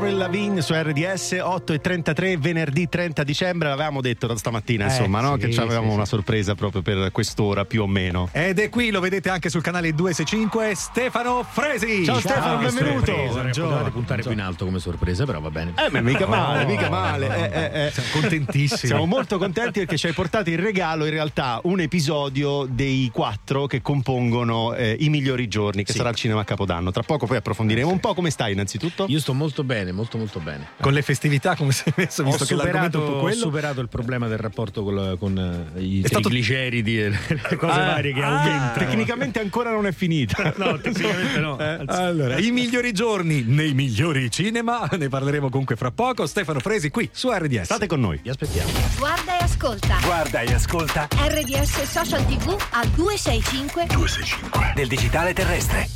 Avril 0.05 0.19
Lavigne 0.19 0.61
su 0.61 0.75
RDS 0.75 1.39
8 1.41 1.73
e 1.73 1.81
33 1.81 2.37
venerdì 2.37 2.91
30 2.91 3.25
dicembre 3.25 3.69
l'avevamo 3.71 4.03
detto 4.03 4.27
da 4.27 4.37
stamattina 4.37 4.85
Eh, 4.85 4.89
insomma 4.89 5.23
no? 5.23 5.39
sì, 5.41 5.49
che 5.49 5.59
avevamo 5.59 5.85
sì, 5.85 5.89
sì. 5.89 5.95
una 5.95 6.05
sorpresa 6.05 6.55
proprio 6.55 6.83
per 6.83 7.11
quest'ora 7.11 7.65
più 7.65 7.81
o 7.85 7.87
meno 7.87 8.29
Ed 8.33 8.59
è 8.59 8.69
qui, 8.69 8.91
lo 8.91 9.01
vedete 9.01 9.31
anche 9.31 9.49
sul 9.49 9.63
canale 9.63 9.95
265, 9.95 10.75
Stefano 10.75 11.43
Fresi. 11.43 12.05
Ciao, 12.05 12.21
Stefano, 12.21 12.59
benvenuto. 12.59 13.13
Potevate 13.15 13.91
puntare 13.93 14.21
più 14.21 14.33
in 14.33 14.41
alto 14.43 14.67
come 14.67 14.79
sorpresa, 14.79 15.25
però 15.25 15.41
va 15.41 15.51
bene. 15.51 15.73
Eh, 15.79 15.89
ma 15.91 16.01
mica 16.03 16.27
male, 16.27 16.67
mica 16.67 16.91
male. 16.91 17.51
Eh, 17.51 17.59
eh, 17.63 17.87
eh. 17.87 17.91
Siamo 17.91 18.09
contentissimi. 18.13 18.79
Siamo 18.89 19.07
molto 19.07 19.39
contenti 19.39 19.79
perché 19.79 19.97
ci 19.97 20.09
hai 20.09 20.13
portato 20.13 20.51
in 20.51 20.61
regalo 20.61 21.07
in 21.07 21.13
realtà 21.13 21.61
un 21.63 21.81
episodio 21.81 22.67
dei 22.69 23.09
quattro 23.11 23.67
che 23.67 23.81
compongono 23.81 24.75
eh, 24.75 24.97
i 25.01 25.09
migliori 25.09 25.49
giorni, 25.49 25.83
che 25.83 25.93
Sì. 25.93 25.97
sarà 25.99 26.11
al 26.11 26.15
cinema 26.15 26.43
a 26.43 26.45
Capodanno. 26.45 26.91
Tra 26.91 27.03
poco 27.03 27.27
poi 27.27 27.39
approfondiremo 27.39 27.91
un 27.91 28.01
po' 28.01 28.13
come 28.13 28.29
stai 28.29 28.53
innanzitutto. 28.53 29.07
Io 29.09 29.19
sto 29.19 29.33
molto 29.33 29.65
bene, 29.65 29.93
molto 29.95 30.19
molto 30.19 30.41
bene. 30.41 30.69
Con 30.81 30.93
le 30.93 31.03
festività 31.03 31.57
come 31.57 31.73
sei 31.73 31.93
messo, 31.97 32.23
Ho 32.23 32.27
visto 32.27 32.45
che 32.45 32.55
l'argomento 32.55 32.99
è 32.99 33.07
superato, 33.07 33.39
superato 33.39 33.81
il 33.81 33.89
problema 33.89 34.29
del 34.29 34.39
rapporto 34.39 34.83
con, 34.83 35.71
eh, 35.77 35.81
i 35.81 36.03
È 36.03 36.07
stato- 36.07 36.29
trigliceridi 36.29 37.01
e 37.01 37.09
le 37.49 37.57
cose 37.57 37.73
Ah, 37.81 37.87
varie 37.87 38.13
che 38.13 38.23
ah, 38.23 38.39
aumentano. 38.39 38.87
Tecnicamente 38.87 39.41
ancora 39.41 39.71
non 39.71 39.87
è 39.87 39.93
finita. 39.93 40.53
No, 40.65 40.79
tecnicamente 40.79 41.39
no. 41.41 41.59
Eh, 41.59 41.81
allora, 41.87 42.39
i 42.39 42.51
migliori 42.51 42.93
giorni 42.93 43.43
nei 43.47 43.75
migliori 43.75 44.31
cinema, 44.31 44.89
ne 44.97 45.09
parleremo 45.09 45.49
comunque 45.51 45.77
fra 45.77 45.91
poco. 45.91 46.27
Stefano 46.27 46.61
Fresi 46.61 46.91
qui 46.91 47.09
su 47.13 47.31
RDS. 47.31 47.63
State 47.65 47.87
con 47.87 48.01
noi. 48.01 48.21
Vi 48.23 48.31
aspettiamo. 48.31 48.71
Guarda 48.99 49.39
e 49.39 49.43
ascolta. 49.45 49.99
Guarda 50.03 50.41
e 50.41 50.53
ascolta 50.55 51.09
RDS 51.11 51.83
Social 51.83 52.25
TV 52.27 52.57
al 52.71 52.89
265 52.89 53.87
265 53.89 54.73
del 54.75 54.89
digitale 54.89 55.33
terrestre. 55.33 55.89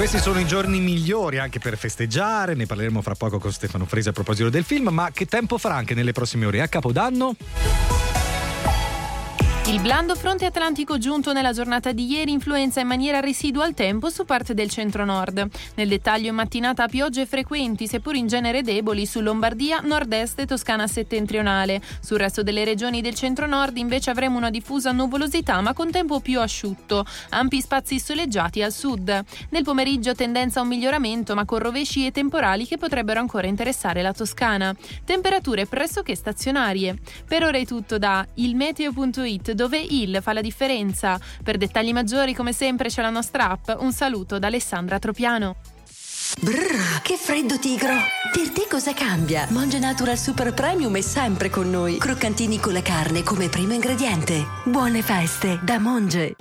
Questi 0.00 0.18
sono 0.18 0.40
i 0.40 0.46
giorni 0.46 0.80
migliori 0.80 1.38
anche 1.38 1.58
per 1.58 1.76
festeggiare, 1.76 2.54
ne 2.54 2.64
parleremo 2.64 3.02
fra 3.02 3.14
poco 3.14 3.38
con 3.38 3.52
Stefano 3.52 3.84
Fresi 3.84 4.08
a 4.08 4.12
proposito 4.12 4.48
del 4.48 4.64
film, 4.64 4.88
ma 4.88 5.10
che 5.12 5.26
tempo 5.26 5.58
farà 5.58 5.74
anche 5.74 5.92
nelle 5.92 6.12
prossime 6.12 6.46
ore 6.46 6.62
a 6.62 6.68
Capodanno? 6.68 7.36
Il 9.70 9.80
blando 9.80 10.16
fronte 10.16 10.46
atlantico 10.46 10.98
giunto 10.98 11.32
nella 11.32 11.52
giornata 11.52 11.92
di 11.92 12.04
ieri 12.10 12.32
influenza 12.32 12.80
in 12.80 12.88
maniera 12.88 13.20
residua 13.20 13.68
il 13.68 13.74
tempo 13.74 14.10
su 14.10 14.24
parte 14.24 14.52
del 14.52 14.68
centro-nord. 14.68 15.48
Nel 15.76 15.86
dettaglio 15.86 16.28
in 16.28 16.34
mattinata 16.34 16.88
piogge 16.88 17.24
frequenti, 17.24 17.86
seppur 17.86 18.16
in 18.16 18.26
genere 18.26 18.62
deboli, 18.62 19.06
su 19.06 19.20
Lombardia, 19.20 19.78
nord-est 19.78 20.40
e 20.40 20.46
Toscana 20.46 20.88
settentrionale. 20.88 21.80
Sul 22.00 22.18
resto 22.18 22.42
delle 22.42 22.64
regioni 22.64 23.00
del 23.00 23.14
centro-nord 23.14 23.76
invece 23.76 24.10
avremo 24.10 24.38
una 24.38 24.50
diffusa 24.50 24.90
nuvolosità 24.90 25.60
ma 25.60 25.72
con 25.72 25.92
tempo 25.92 26.18
più 26.18 26.40
asciutto. 26.40 27.06
Ampi 27.28 27.60
spazi 27.60 28.00
soleggiati 28.00 28.64
al 28.64 28.72
sud. 28.72 29.24
Nel 29.50 29.62
pomeriggio 29.62 30.16
tendenza 30.16 30.58
a 30.58 30.62
un 30.64 30.68
miglioramento 30.68 31.36
ma 31.36 31.44
con 31.44 31.60
rovesci 31.60 32.04
e 32.04 32.10
temporali 32.10 32.66
che 32.66 32.76
potrebbero 32.76 33.20
ancora 33.20 33.46
interessare 33.46 34.02
la 34.02 34.12
Toscana. 34.12 34.74
Temperature 35.04 35.66
pressoché 35.66 36.16
stazionarie. 36.16 36.98
Per 37.24 37.44
ora 37.44 37.56
è 37.56 37.64
tutto 37.64 37.98
da 37.98 38.26
ilmeteo.it 38.34 39.58
dove 39.60 39.78
il 39.78 40.20
fa 40.22 40.32
la 40.32 40.40
differenza. 40.40 41.20
Per 41.42 41.58
dettagli 41.58 41.92
maggiori 41.92 42.32
come 42.32 42.54
sempre 42.54 42.88
c'è 42.88 43.02
la 43.02 43.10
nostra 43.10 43.50
app. 43.50 43.70
Un 43.78 43.92
saluto 43.92 44.38
da 44.38 44.46
Alessandra 44.46 44.98
Tropiano. 44.98 45.56
Brrr, 46.40 47.02
che 47.02 47.16
freddo 47.16 47.58
tigro! 47.58 47.92
Per 48.32 48.50
te 48.52 48.66
cosa 48.70 48.94
cambia? 48.94 49.46
Monge 49.50 49.78
Natural 49.78 50.16
Super 50.16 50.54
Premium 50.54 50.96
è 50.96 51.02
sempre 51.02 51.50
con 51.50 51.68
noi. 51.68 51.98
Croccantini 51.98 52.58
con 52.58 52.72
la 52.72 52.80
carne 52.80 53.22
come 53.22 53.48
primo 53.48 53.74
ingrediente. 53.74 54.46
Buone 54.64 55.02
feste 55.02 55.60
da 55.62 55.78
Monge. 55.78 56.36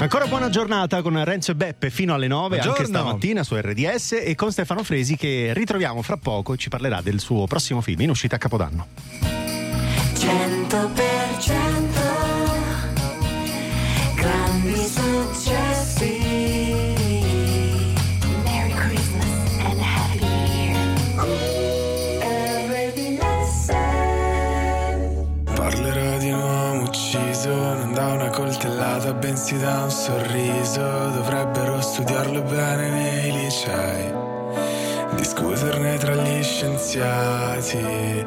Ancora 0.00 0.26
buona 0.26 0.50
giornata 0.50 1.00
con 1.00 1.24
Renzo 1.24 1.52
e 1.52 1.54
Beppe 1.54 1.88
fino 1.88 2.12
alle 2.12 2.28
9 2.28 2.56
anche 2.58 2.68
Buongiorno. 2.68 2.98
stamattina 2.98 3.42
su 3.42 3.56
RDS 3.56 4.20
e 4.22 4.34
con 4.34 4.52
Stefano 4.52 4.82
Fresi 4.82 5.16
che 5.16 5.52
ritroviamo 5.54 6.02
fra 6.02 6.18
poco 6.18 6.52
e 6.52 6.56
ci 6.58 6.68
parlerà 6.68 7.00
del 7.00 7.18
suo 7.18 7.46
prossimo 7.46 7.80
film 7.80 8.02
in 8.02 8.10
uscita 8.10 8.36
a 8.36 8.38
Capodanno. 8.38 8.86
100% 10.14 11.87
bensì 29.18 29.58
da 29.58 29.82
un 29.82 29.90
sorriso. 29.90 30.80
Dovrebbero 30.80 31.80
studiarlo 31.80 32.42
bene 32.42 32.88
nei 32.90 33.32
licei, 33.32 34.12
discuterne 35.16 35.96
tra 35.98 36.14
gli 36.14 36.42
scienziati. 36.42 38.26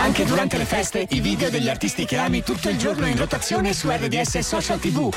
Anche 0.00 0.24
durante 0.24 0.56
le 0.56 0.64
feste, 0.64 1.06
i 1.10 1.20
video 1.20 1.50
degli 1.50 1.68
artisti 1.68 2.04
che 2.04 2.16
ami 2.16 2.42
tutto 2.42 2.68
il 2.68 2.78
giorno 2.78 3.06
in 3.06 3.16
rotazione 3.16 3.72
su 3.72 3.90
RDS 3.90 4.38
Social 4.38 4.78
TV. 4.78 5.12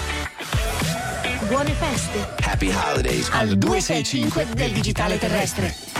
Buone 1.48 1.72
feste! 1.72 2.28
Happy 2.44 2.74
Holidays 2.74 3.30
al 3.32 3.58
265 3.58 4.48
del 4.54 4.72
digitale 4.72 5.18
terrestre. 5.18 5.91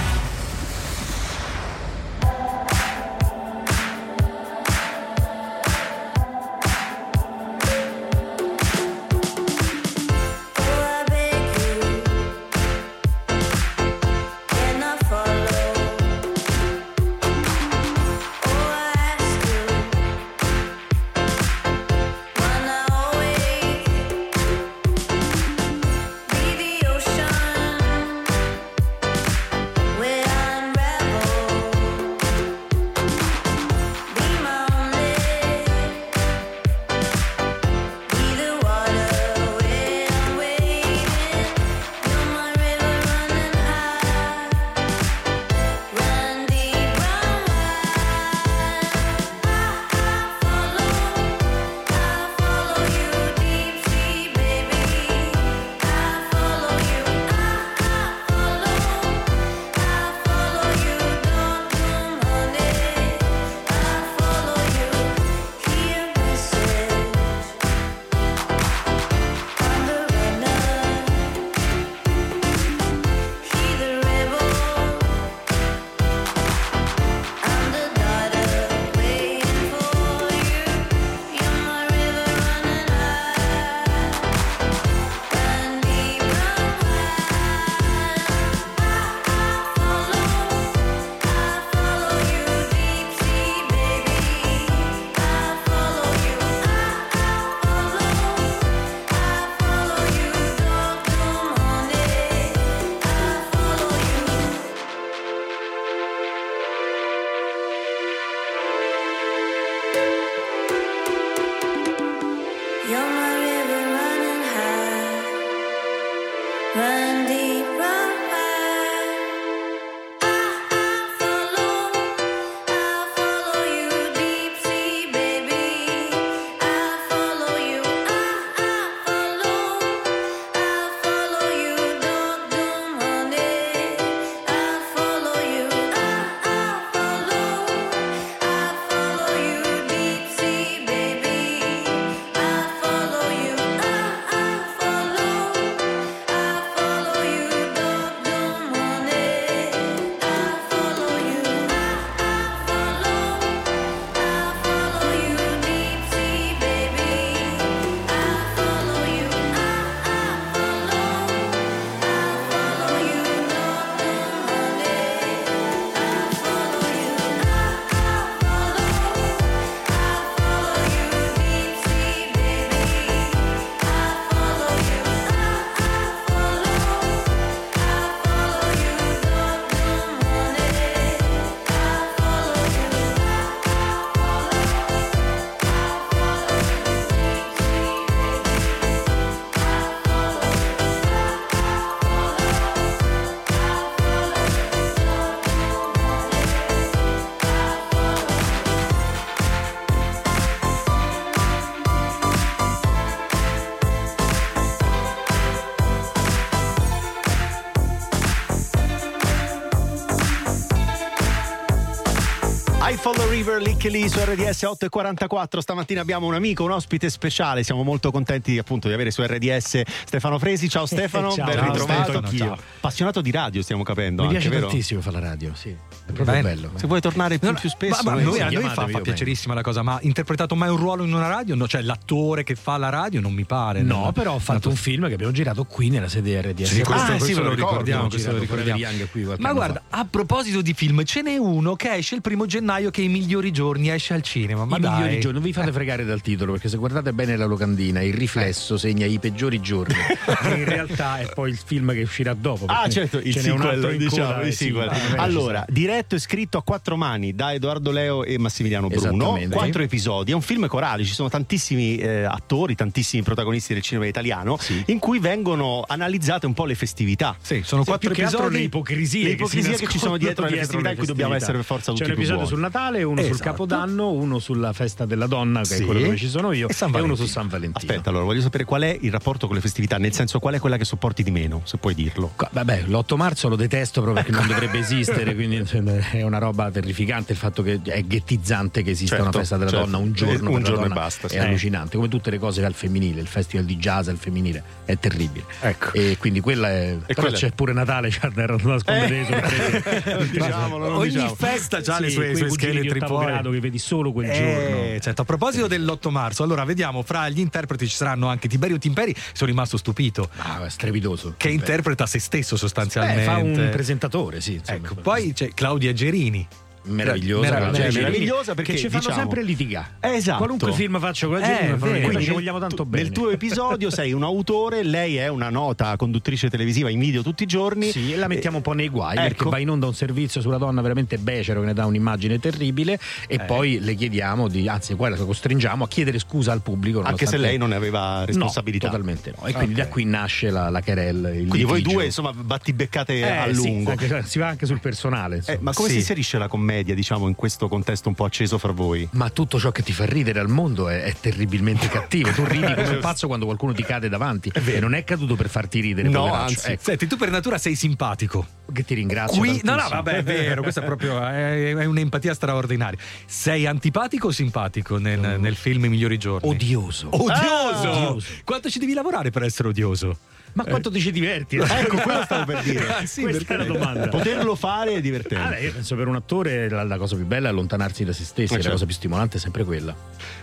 Follow 213.02 213.28
River, 213.28 213.60
Lick 213.60 213.86
lì 213.86 214.08
su 214.08 214.20
RDS 214.20 214.62
8.44. 214.62 215.58
Stamattina 215.58 216.02
abbiamo 216.02 216.28
un 216.28 216.36
amico, 216.36 216.64
un 216.64 216.70
ospite 216.70 217.10
speciale. 217.10 217.64
Siamo 217.64 217.82
molto 217.82 218.12
contenti 218.12 218.60
appunto 218.60 218.88
di 218.88 218.94
avere 218.94 219.10
su 219.10 219.24
RDS 219.24 219.82
Stefano 220.06 220.38
Fresi. 220.38 220.70
Ciao 220.70 220.86
Stefano, 220.88 221.32
Ciao, 221.32 221.48
ben 221.48 221.66
ritrovato. 221.66 222.12
Stefano, 222.12 222.32
ciao. 222.32 222.54
Appassionato 222.54 223.22
di 223.22 223.32
radio, 223.32 223.64
stiamo 223.64 223.82
capendo. 223.82 224.22
Mi 224.22 224.28
anche, 224.28 224.42
piace 224.42 224.56
vero? 224.56 224.68
tantissimo 224.68 225.02
fare 225.02 225.20
la 225.20 225.30
radio, 225.30 225.52
sì. 225.56 225.76
È 226.12 226.14
proprio 226.14 226.36
Bene. 226.42 226.56
bello. 226.56 226.72
Se 226.76 226.88
vuoi 226.88 227.02
tornare 227.02 227.38
più, 227.38 227.48
No, 227.48 227.54
no, 227.54 227.60
più 227.60 227.70
spesso, 227.70 228.04
ma, 228.04 228.16
ma 228.16 228.22
noi- 228.22 228.40
a 228.42 228.50
noi 228.50 228.70
fa, 228.70 228.88
fa 228.88 229.00
piacerissima 229.00 229.54
la 229.54 229.62
cosa, 229.62 229.82
ma 229.82 229.98
interpretato 230.02 230.56
mai 230.56 230.70
un 230.70 230.78
ruolo 230.78 231.04
in 231.04 231.14
una 231.14 231.28
radio? 231.28 231.56
No, 231.56 231.68
cioè 231.68 231.82
l'attore 231.82 232.44
che 232.44 232.56
fa 232.56 232.78
la 232.78 232.90
radio 232.90 233.20
non 233.22 233.34
mi 233.34 233.46
pare. 233.46 233.82
No, 233.82 234.02
non- 234.04 234.14
però 234.14 234.34
ho 234.34 234.40
fatto 234.40 234.70
un 234.70 234.76
film 234.76 235.08
che 235.08 235.14
abbiamo 235.14 235.32
girato 235.32 235.64
qui 235.64 235.90
nella 235.90 236.08
sede 236.10 236.40
RDS. 236.42 236.70
Sì, 236.74 236.82
questo, 236.84 236.94
Ah, 237.04 237.08
questo 237.08 237.26
sì, 237.26 237.34
lo 237.34 237.44
lo 237.44 237.54
ricordiamo. 237.54 238.08
Questo 238.08 238.32
lo 238.32 238.38
ricordiamo. 238.40 238.80
Young 238.80 239.10
qui 239.10 239.28
Ma 239.38 239.54
guarda, 239.54 239.84
a 239.90 240.06
proposito 240.10 240.62
di 240.62 240.74
film, 240.74 241.04
ce 241.04 241.22
n'è 241.22 241.38
uno 241.38 241.76
che 241.76 241.94
esce 241.96 242.16
il 242.16 242.22
primo 242.22 242.46
gennaio 242.46 242.92
che 242.92 243.02
è 243.02 243.06
I 243.06 243.10
migliori 243.10 243.52
giorni, 243.52 243.90
esce 243.90 244.14
al 244.14 244.22
cinema. 244.22 244.66
Ma 244.66 244.78
I 244.78 244.80
dai. 244.80 244.92
migliori 244.94 245.20
giorni, 245.20 245.40
non 245.40 245.44
vi 245.48 245.54
fate 245.54 245.72
fregare 245.72 246.04
dal 246.06 246.22
titolo 246.22 246.52
perché 246.54 246.70
se 246.70 246.78
guardate 246.78 247.14
bene 247.14 247.36
la 247.38 247.46
locandina, 247.46 248.02
il 248.02 248.14
riflesso 248.14 248.78
segna 248.78 249.06
i 249.06 249.20
peggiori 249.20 249.60
giorni, 249.62 249.94
che 249.94 250.50
in 250.56 250.66
realtà 250.66 251.20
è 251.20 251.30
poi 251.34 251.50
il 251.52 251.58
film 251.64 251.92
che 251.94 252.02
uscirà 252.02 252.34
dopo. 252.34 252.66
Ah, 252.68 252.88
certo, 252.90 253.20
il 253.20 253.34
ce 253.34 253.42
n'è 253.42 253.52
un 253.52 253.62
altro 253.62 253.90
sequel, 253.90 253.98
diciamo, 253.98 254.42
il 254.42 254.48
eh, 254.48 254.52
sequel. 254.52 254.92
Allora, 255.18 255.66
diretto 256.02 256.16
e 256.16 256.20
scritto 256.20 256.58
a 256.58 256.64
quattro 256.64 256.98
mani 256.98 257.34
da 257.36 257.54
Edoardo 257.54 257.92
Leo 257.92 258.24
e 258.24 258.38
Massimiliano 258.40 258.88
Bruno, 258.88 259.38
quattro 259.50 259.84
episodi, 259.84 260.32
è 260.32 260.36
un 260.36 260.42
film 260.42 260.68
corale, 260.68 261.04
ci 261.04 261.14
sono 261.14 261.30
tantissimi 261.30 261.98
eh, 261.98 262.24
attori, 262.24 262.76
tantissimi 262.76 263.22
protagonisti 263.24 263.74
del 263.74 263.84
cinema 263.84 264.08
italiano 264.08 264.58
in 264.88 265.00
cui 265.00 265.20
vengono 265.20 265.84
analizzate 265.88 266.46
un 266.46 266.54
po' 266.54 266.66
le 266.66 266.76
festività. 266.76 267.36
Sì, 267.40 267.62
sono 267.64 267.84
Sì, 267.84 267.90
quattro 267.90 268.14
che 268.14 268.22
episodi. 268.24 268.56
le 268.56 268.62
ipocrisie, 268.64 269.24
le 269.24 269.30
si 269.30 269.36
ipocrisie 269.36 269.76
che 269.76 269.88
ci 269.88 270.00
sono 270.00 270.18
dietro 270.18 270.46
alle 270.46 270.58
festività 270.58 270.90
in 270.92 270.98
cui 270.98 271.06
dobbiamo 271.06 271.34
essere 271.36 271.54
per 271.54 271.64
forza 271.66 271.92
tutti 271.92 272.04
C'è 272.04 272.10
un 272.12 272.16
episodio 272.18 272.46
sul 272.46 272.60
Natale, 272.60 273.04
uno 273.04 273.22
sul 273.22 273.32
Esatto. 273.32 273.50
Capodanno, 273.52 274.12
uno 274.12 274.40
sulla 274.40 274.74
festa 274.74 275.06
della 275.06 275.28
donna, 275.28 275.60
che 275.60 275.66
Sì. 275.76 275.82
è 275.84 275.86
quello 275.86 276.00
dove 276.02 276.16
ci 276.18 276.28
sono 276.28 276.52
io, 276.52 276.68
E 276.68 276.76
e, 276.80 277.00
uno 277.02 277.16
su 277.16 277.26
San 277.26 277.48
Valentino. 277.48 277.78
Aspetta, 277.78 278.10
allora 278.10 278.26
voglio 278.26 278.42
sapere 278.42 278.64
qual 278.66 278.82
è 278.82 278.98
il 279.00 279.12
rapporto 279.12 279.46
con 279.48 279.56
le 279.56 279.62
festività, 279.62 279.98
nel 279.98 280.14
senso 280.14 280.40
qual 280.40 280.56
è 280.56 280.60
quella 280.60 280.78
che 280.78 280.86
sopporti 280.86 281.22
di 281.24 281.32
meno, 281.32 281.62
se 281.66 281.78
puoi 281.78 281.94
dirlo. 281.94 282.34
Vabbè, 282.52 282.84
l'8 282.88 283.16
marzo 283.16 283.50
lo 283.50 283.56
detesto 283.56 284.02
proprio 284.02 284.24
perché 284.24 284.38
non 284.38 284.48
dovrebbe 284.52 284.80
esistere, 284.80 285.36
quindi 285.36 285.66
cioè, 285.66 285.82
è 286.12 286.22
una 286.22 286.38
roba 286.38 286.70
terrificante 286.72 287.32
il 287.34 287.38
fatto 287.38 287.62
che 287.64 287.80
è 287.84 288.02
ghettizzante 288.04 288.82
che 288.84 288.92
esista 288.92 289.16
Certo, 289.16 289.30
una 289.30 289.40
festa 289.40 289.58
della 289.58 289.70
certo. 289.70 289.86
donna 289.86 289.98
un 289.98 290.14
giorno, 290.14 290.50
Un 290.52 290.64
giorno 290.64 290.86
e 290.86 290.90
basta, 290.90 291.28
sì. 291.28 291.36
È 291.36 291.40
allucinante, 291.40 291.96
come 291.96 292.08
tutte 292.08 292.30
le 292.30 292.40
cose 292.40 292.64
al 292.64 292.74
femminile, 292.74 293.22
il 293.22 293.28
festival 293.28 293.66
di 293.66 293.78
jazz 293.78 294.08
al 294.08 294.18
femminile 294.18 294.64
è 294.86 294.98
terribile. 294.98 295.46
Ecco. 295.62 295.94
E 295.94 296.18
quindi 296.20 296.40
quella 296.40 296.70
è. 296.70 296.98
però 297.06 297.22
quella- 297.22 297.38
c'è 297.38 297.52
pure 297.52 297.74
Natale, 297.74 298.10
cioè, 298.10 298.30
Eh, 298.32 300.28
diciamolo, 300.30 300.88
non 300.88 300.98
Ogni 300.98 301.10
diciamo. 301.10 301.36
festa 301.36 301.78
ha 301.86 302.00
le 302.00 302.08
Sì, 302.08 302.14
sue, 302.16 302.32
quei 302.32 302.36
sue 302.50 302.90
ottavo 302.92 303.16
poi. 303.18 303.26
grado 303.26 303.52
che 303.52 303.60
vedi 303.60 303.78
solo 303.80 304.12
quel 304.12 304.30
Eh, 304.30 304.34
giorno. 304.34 305.00
certo, 305.00 305.22
a 305.22 305.26
proposito 305.26 305.68
dell'8 305.68 306.10
marzo, 306.10 306.44
allora 306.44 306.64
vediamo 306.64 307.02
fra 307.04 307.30
gli 307.30 307.40
interpreti 307.40 307.88
ci 307.88 307.96
saranno 307.96 308.28
anche 308.28 308.48
Tiberio 308.48 308.78
Timperi, 308.78 309.14
sono 309.34 309.50
rimasto 309.50 309.78
stupito. 309.78 310.30
Ah, 310.38 310.68
strepidoso. 310.70 311.34
Che 311.38 311.50
interpreta 311.50 312.06
se 312.06 312.20
stesso 312.20 312.56
sostanzialmente. 312.58 313.22
Eh, 313.22 313.26
fa 313.26 313.38
un 313.38 313.70
presentatore, 313.72 314.42
sì. 314.42 314.54
insomma. 314.54 314.78
Ecco, 314.78 314.96
poi 314.96 315.34
c'è 315.34 315.50
Claudia 315.82 315.94
Gerini. 315.94 316.48
Meravigliosa, 316.84 317.42
Merav- 317.50 317.62
Claudia 317.62 317.92
cioè, 317.92 318.02
meravigliosa 318.02 318.54
perché, 318.56 318.76
ci 318.78 318.90
fanno 318.90 319.00
diciamo- 319.00 319.20
sempre 319.20 319.44
litigare. 319.44 319.88
Eh, 320.00 320.10
esatto. 320.16 320.38
Qualunque 320.38 320.74
film 320.74 321.00
faccio 321.00 321.28
con 321.28 321.40
la 321.40 321.44
Eh, 321.46 321.48
gente, 321.48 321.78
fanno 321.78 321.92
vero. 321.92 322.06
Quindi 322.08 322.24
ci 322.26 322.32
vogliamo 322.32 322.60
tanto 322.60 322.76
tu- 322.78 322.86
bene. 322.86 323.04
Nel 323.04 323.12
tuo 323.12 323.30
episodio 323.30 323.90
sei 323.90 324.14
un 324.14 324.24
autore, 324.24 324.84
lei 324.84 325.18
è 325.18 325.28
una 325.28 325.50
nota 325.50 325.96
conduttrice 325.96 326.50
televisiva 326.50 326.90
in 326.90 327.00
video 327.00 327.22
tutti 327.22 327.44
i 327.44 327.46
giorni. 327.46 327.92
Sì, 327.92 328.14
e 328.14 328.16
la 328.16 328.28
mettiamo 328.28 328.58
un 328.58 328.64
po' 328.64 328.74
nei 328.74 328.90
guai 328.90 329.16
Ecco. 329.18 329.28
perché 329.28 329.50
va 329.50 329.58
in 329.60 329.70
onda 329.70 329.86
un 329.88 329.94
servizio 329.94 330.42
sulla 330.42 330.58
donna 330.58 330.82
veramente 330.82 331.18
becero 331.18 331.60
che 331.60 331.66
ne 331.68 331.74
dà 331.74 331.86
un'immagine 331.86 332.40
terribile 332.40 333.00
e 333.28 333.36
Eh. 333.36 333.40
poi 333.42 333.80
le 333.80 333.94
chiediamo 333.96 334.48
di, 334.48 334.68
anzi 334.68 334.96
poi 334.96 335.10
la 335.12 335.18
costringiamo 335.18 335.84
a 335.84 335.88
chiedere 335.88 336.18
scusa 336.20 336.52
al 336.52 336.62
pubblico 336.62 337.02
Anche 337.02 337.26
se 337.26 337.38
lei 337.38 337.58
non 337.58 337.70
ne 337.70 337.76
aveva 337.76 338.26
responsabilità. 338.26 338.88
No, 338.88 338.92
totalmente 338.94 339.34
no. 339.38 339.46
E 339.46 339.54
quindi 339.54 339.76
da 339.76 339.88
qui 339.88 340.04
nasce 340.06 340.50
la, 340.50 340.70
la 340.70 340.82
querel. 340.82 341.18
il 341.42 341.48
Quindi 341.48 341.64
voi 341.64 341.78
litigio. 341.78 341.96
due 341.96 342.06
insomma 342.06 342.32
battibeccate 342.34 343.14
Eh, 343.14 343.24
a 343.30 343.46
sì, 343.54 343.54
lungo. 343.68 343.92
anche- 343.92 344.24
si 344.26 344.40
va 344.40 344.48
anche 344.48 344.66
sul 344.66 344.80
personale. 344.80 345.42
Eh, 345.46 345.58
ma 345.62 345.74
come 345.74 345.88
Sì. 345.88 345.94
si 345.96 346.00
inserisce 346.00 346.38
la 346.38 346.48
commedia, 346.48 346.70
diciamo, 346.84 347.28
in 347.28 347.36
questo 347.36 347.68
contesto 347.68 348.10
un 348.10 348.16
po' 348.16 348.26
acceso 348.26 348.58
fra 348.58 348.72
voi? 348.72 349.08
Ma 349.12 349.30
tutto 349.30 349.60
ciò 349.60 349.72
che 349.72 349.84
ti 349.84 349.92
fa 349.92 350.06
ridere 350.06 350.40
al 350.40 350.50
mondo 350.50 350.90
è, 350.90 351.04
è 351.04 351.14
terribilmente 351.20 351.88
cattivo. 351.90 352.32
Tu 352.32 352.44
ridi 352.46 352.74
come 352.74 352.88
un 352.88 353.00
pazzo 353.00 353.28
quando 353.28 353.46
qualcuno 353.46 353.74
ti 353.74 353.84
cade 353.84 354.10
davanti. 354.10 354.52
E 354.54 354.80
non 354.80 354.94
è 354.94 355.04
caduto 355.04 355.36
per 355.36 355.50
farti 355.50 355.80
ridere. 355.80 356.10
No, 356.10 356.20
poveraccio. 356.26 356.44
anzi. 356.44 356.72
Ecco, 356.72 356.84
Senti, 356.84 357.08
tu 357.08 357.18
per 357.18 357.30
natura 357.30 357.58
sei 357.58 357.76
simpatico. 357.76 358.46
che 358.72 358.84
ti 358.84 358.94
ringrazio. 358.94 359.40
Qui, 359.40 359.62
no, 359.64 359.76
no, 359.76 359.88
vabbè, 359.90 360.14
è 360.18 360.24
vero, 360.24 360.62
questa 360.62 360.82
è 360.82 360.86
proprio 360.86 361.20
è, 361.26 361.74
è 361.76 361.86
un'empatia 361.86 362.34
straordinaria. 362.34 363.00
Sei 363.26 363.66
antipatico 363.66 364.28
o 364.28 364.32
simpatico 364.32 364.98
nel, 364.98 365.38
nel 365.40 365.56
film 365.56 365.86
I 365.86 365.90
migliori 365.90 366.18
giorni? 366.18 366.50
Odioso. 366.50 367.10
Odioso! 367.12 367.32
Ah, 367.42 368.10
odioso. 368.10 368.28
Quanto 368.44 368.70
ci 368.70 368.80
devi 368.80 368.94
lavorare 368.94 369.30
per 369.30 369.44
essere 369.44 369.68
odioso? 369.70 370.18
Ma 370.54 370.64
quanto 370.66 370.92
ti 370.92 371.00
ci 371.00 371.12
diverti? 371.12 371.58
Ecco, 371.82 371.98
quello 371.98 372.24
stavo 372.24 372.46
per 372.46 372.62
dire. 372.64 372.88
Ah, 372.88 373.06
sì, 373.06 373.22
Questa 373.22 373.54
è 373.54 373.58
la 373.58 373.64
domanda. 373.64 374.08
Poterlo 374.10 374.56
fare 374.56 374.96
è 374.96 375.02
divertente. 375.02 375.44
Ah, 375.44 375.50
beh, 375.50 375.62
io 375.62 375.72
penso 375.72 375.96
per 375.96 376.08
un 376.08 376.16
attore 376.16 376.70
la, 376.70 376.84
la 376.84 376.98
cosa 376.98 377.16
più 377.16 377.26
bella 377.26 377.48
è 377.48 377.52
allontanarsi 377.52 378.04
da 378.04 378.14
se 378.14 378.24
stessi, 378.24 378.54
Eh, 378.54 378.58
la 378.58 378.62
certo. 378.62 378.72
cosa 378.72 378.86
più 378.86 378.94
stimolante 378.94 379.38
è 379.38 379.40
sempre 379.40 379.64
quella. 379.64 379.96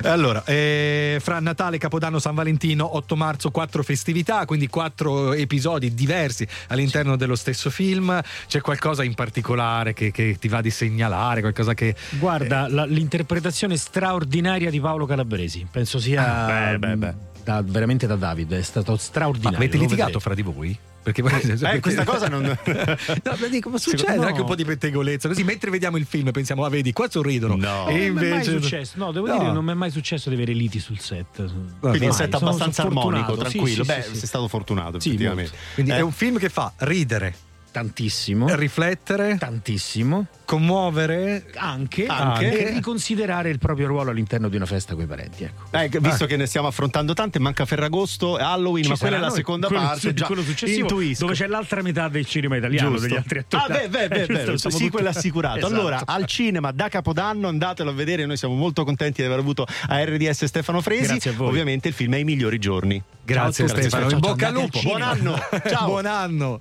Allora, 0.05 0.43
eh, 0.45 1.19
fra 1.21 1.41
Natale, 1.41 1.79
Capodanno, 1.79 2.19
San 2.19 2.35
Valentino, 2.35 2.97
8 2.97 3.17
marzo, 3.17 3.51
quattro 3.51 3.83
festività, 3.83 4.45
quindi 4.47 4.69
quattro 4.69 5.33
episodi 5.35 5.93
diversi 5.95 6.47
all'interno 6.69 7.17
dello 7.17 7.37
stesso 7.37 7.69
film. 7.71 8.21
C'è 8.47 8.61
qualcosa 8.61 9.05
in 9.05 9.15
particolare 9.15 9.93
che, 9.93 10.11
che 10.11 10.37
ti 10.41 10.49
va 10.49 10.61
di 10.61 10.71
segnalare, 10.71 11.41
qualcosa 11.41 11.75
che... 11.75 11.95
Guarda, 12.19 12.69
la- 12.69 12.85
l'interpretazione 12.87 13.77
straordinaria 13.77 14.71
di 14.71 14.81
Paolo 14.81 15.05
Calabresi, 15.07 15.67
penso 15.71 15.99
sia 15.99 16.47
Ah, 16.47 16.47
beh, 16.71 16.79
beh, 16.79 16.97
beh. 16.97 17.15
Da- 17.49 17.63
veramente 17.65 18.07
da 18.07 18.17
Davide, 18.17 18.59
è 18.59 18.63
stato 18.63 18.93
Ma 18.93 18.99
straordinario. 18.99 19.57
avete 19.57 19.77
lo 19.79 19.83
litigato 19.85 20.21
fra 20.21 20.35
di 20.35 20.43
voi? 20.43 20.79
Perché 21.03 21.23
Eh, 21.23 21.81
questa 21.81 22.05
cosa 22.05 22.29
non. 22.29 22.43
No, 22.45 23.37
ma 23.41 23.47
dico, 23.49 23.71
ma 23.71 23.79
succede 23.79 24.03
Secondo- 24.03 24.27
anche 24.27 24.41
un 24.41 24.47
po' 24.47 24.55
di 24.55 24.65
pettegolezza. 24.67 25.29
Così 25.29 25.43
mentre 25.45 25.71
vediamo 25.71 25.97
il 25.97 26.05
film 26.05 26.31
pensiamo, 26.33 26.65
ah, 26.67 26.69
vedi, 26.69 26.93
qua 26.93 27.09
sorridono. 27.09 27.57
No. 27.57 27.87
E 27.89 28.11
Non 28.11 28.17
mi 28.17 28.27
è 28.27 28.29
mai 28.29 28.45
invece. 28.45 28.61
successo, 28.61 28.93
no, 28.97 29.13
devo 29.13 29.27
No. 29.27 29.39
dire, 29.39 29.53
non 29.53 29.65
mi 29.65 29.71
è 29.71 29.75
mai 29.75 29.91
successo 29.91 30.29
di 30.29 30.35
avere 30.35 30.53
liti 30.53 30.79
sul 30.79 30.99
set. 30.99 31.37
Quindi 31.37 31.53
un 31.81 31.89
Mai, 32.09 32.13
set 32.13 32.35
abbastanza 32.35 32.83
sono 32.83 32.99
armonico, 33.01 33.25
fortunato, 33.25 33.49
sì, 33.49 33.57
tranquillo. 33.57 33.85
sì, 33.85 33.91
Beh, 33.91 34.03
sì, 34.03 34.09
sì. 34.13 34.17
sei 34.19 34.29
stato 34.29 34.49
fortunato, 34.49 35.01
Sì, 35.01 35.09
effettivamente. 35.09 35.53
Quindi 35.75 35.93
Eh, 35.93 35.97
è 35.97 36.01
un 36.01 36.13
film 36.13 36.37
che 36.39 36.49
fa 36.51 36.73
ridere, 36.79 37.35
Tantissimo. 37.71 38.55
riflettere, 38.55 39.37
Tantissimo. 39.39 40.27
commuovere. 40.45 41.47
Anche, 41.57 42.07
Anche. 42.07 42.67
e 42.69 42.71
riconsiderare 42.73 43.51
il 43.51 43.59
proprio 43.59 43.87
ruolo 43.87 44.11
all'interno 44.11 44.49
di 44.49 44.57
una 44.57 44.67
festa 44.67 44.95
con 44.95 45.05
i 45.05 45.07
parenti. 45.07 45.45
Ecco. 45.71 45.97
eh, 45.97 46.01
visto 46.01 46.27
che 46.27 46.37
ne 46.37 46.47
stiamo 46.47 46.67
affrontando 46.67 47.13
tante, 47.15 47.39
manca 47.39 47.65
Ferragosto, 47.67 48.37
Halloween, 48.37 48.85
Ci 48.85 48.91
ma 48.91 48.97
quella 48.97 49.17
è 49.17 49.21
la 49.21 49.31
seconda 49.31 49.67
quello, 49.69 49.83
parte. 49.83 50.15
Già 50.15 50.27
quello 50.27 50.43
successivo, 50.43 50.81
intuisco. 50.81 51.25
dove 51.25 51.37
c'è 51.37 51.47
l'altra 51.47 51.83
metà 51.83 52.09
del 52.09 52.27
cinema 52.27 52.57
italiano, 52.57 52.91
Giusto. 52.91 53.07
degli 53.07 53.17
altri 53.17 53.39
attori. 53.41 53.63
Ah, 53.63 53.67
beh, 53.69 53.89
beh, 53.89 54.09
beh, 54.09 54.23
Eh, 54.23 54.45
beh, 54.45 54.59
sì, 54.59 54.69
tutti- 54.69 54.89
quello 54.91 55.09
assicurato. 55.11 55.59
Esatto. 55.59 55.73
Allora, 55.75 56.03
al 56.05 56.25
cinema 56.27 56.71
da 56.73 56.89
Capodanno 56.89 57.49
andatelo 57.49 57.91
a 57.91 57.93
vedere. 57.93 58.25
Noi 58.27 58.37
siamo 58.37 58.55
molto 58.55 58.85
contenti 58.85 59.21
di 59.21 59.27
aver 59.27 59.39
avuto 59.41 59.67
a 59.89 60.03
RDS 60.05 60.45
Stefano 60.47 60.81
Fresi. 60.81 61.07
Grazie 61.07 61.31
a 61.31 61.35
voi. 61.35 61.49
Ovviamente 61.49 61.89
il 61.89 61.95
film 61.95 62.15
è 62.15 62.19
I 62.19 62.25
migliori 62.25 62.59
giorni. 62.59 63.01
Grazie, 63.25 63.67
Ciao. 63.69 63.77
Stefano, 63.79 64.05
Ciao, 64.09 64.13
in 64.15 64.19
bocca 64.21 64.47
al 64.49 64.53
lupo. 64.55 64.81
Buon 64.83 65.03
anno. 65.03 65.39
Ciao. 65.69 65.87
Buon 65.87 66.07
anno. 66.07 66.61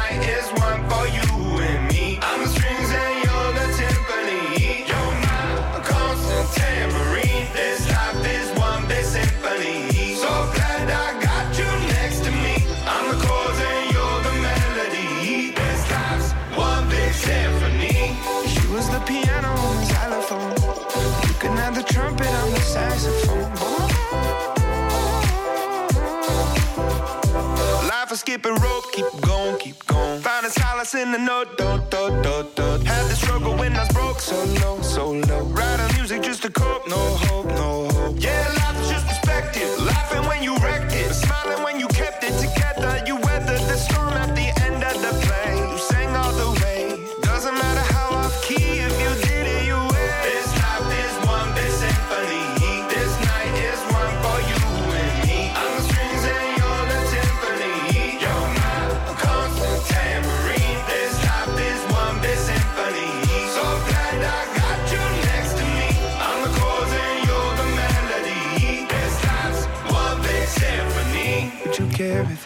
skipping 28.31 28.55
rope, 28.55 28.85
keep 28.93 29.21
going, 29.21 29.57
keep 29.57 29.85
going. 29.87 30.21
Finding 30.21 30.51
solace 30.51 30.95
in 30.95 31.11
the 31.11 31.17
note, 31.17 31.57
dot, 31.57 31.91
dot, 31.91 32.23
dot, 32.23 32.55
dot. 32.55 32.81
Had 32.81 33.09
the 33.09 33.15
struggle 33.15 33.57
when 33.57 33.75
I 33.75 33.79
was 33.79 33.89
broke, 33.89 34.19
so 34.21 34.41
low, 34.61 34.81
so 34.81 35.11
low. 35.11 35.43
Writing 35.47 35.97
music 35.97 36.21
just 36.23 36.41
to 36.43 36.49
cope, 36.49 36.87
no 36.87 36.95
hope. 36.95 37.50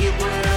it 0.00 0.12
where 0.20 0.53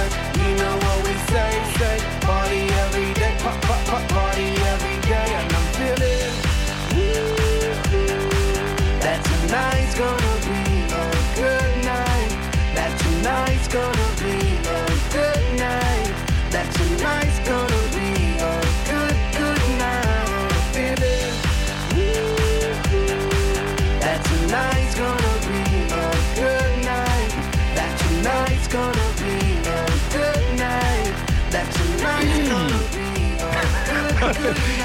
Okay. 34.40 34.74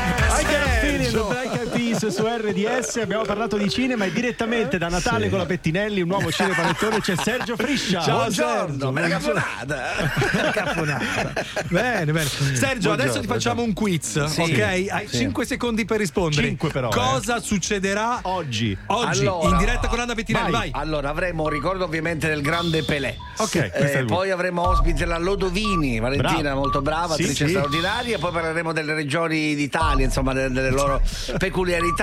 su 2.14 2.26
RDS. 2.26 2.98
Abbiamo 2.98 3.24
parlato 3.24 3.58
di 3.58 3.70
cinema 3.70 4.06
e 4.06 4.12
direttamente 4.12 4.78
da 4.78 4.88
Natale 4.88 5.24
Sì. 5.26 5.30
con 5.30 5.40
la 5.40 5.46
Pettinelli, 5.46 6.02
un 6.02 6.08
nuovo 6.08 6.32
cinepanettone, 6.32 7.02
c'è 7.02 7.16
Sergio 7.16 7.56
Friscia. 7.58 8.02
Ciao, 8.02 8.18
Buongiorno. 8.18 8.68
Sergio. 8.68 8.92
Bella 8.92 9.08
caponata. 9.08 9.84
caponata. 10.54 11.34
Bene, 11.70 12.12
bene. 12.12 12.26
Sergio, 12.54 12.92
adesso 12.92 13.20
ti 13.20 13.28
facciamo 13.28 13.64
un 13.64 13.74
quiz, 13.74 14.24
Sì, 14.26 14.42
ok? 14.42 14.60
Hai 14.60 15.08
sì. 15.08 15.18
5 15.18 15.46
secondi 15.46 15.86
per 15.86 15.98
rispondere. 15.98 16.48
Cinque 16.48 16.70
però, 16.70 16.90
eh. 16.90 16.94
Cosa 16.94 17.40
succederà 17.40 18.20
oggi? 18.24 18.78
Oggi, 18.88 19.22
Allora- 19.26 19.50
in 19.50 19.58
diretta 19.58 19.88
con 19.88 20.00
Anna 20.00 20.14
Pettinelli, 20.14 20.52
vai. 20.52 20.70
Allora, 20.74 21.10
avremo 21.10 21.44
un 21.44 21.50
ricordo 21.50 21.84
ovviamente 21.84 22.28
del 22.28 22.42
grande 22.42 22.84
Pelé. 22.84 23.16
Ok, 23.38 23.56
Eh, 23.74 24.04
poi 24.06 24.30
avremo 24.30 24.68
ospite 24.68 25.06
la 25.06 25.18
Lodovini, 25.18 26.00
Valentina, 26.00 26.42
Bravo. 26.42 26.60
molto 26.60 26.82
brava, 26.82 27.16
Sì, 27.16 27.22
attrice 27.24 27.46
sì. 27.46 27.52
straordinaria. 27.52 28.18
Poi 28.20 28.32
parleremo 28.32 28.72
delle 28.72 28.94
regioni 28.94 29.56
d'Italia, 29.56 30.06
insomma, 30.06 30.34
delle, 30.34 30.52
delle 30.52 30.70
loro 30.70 31.02
peculiarità. 31.38 32.03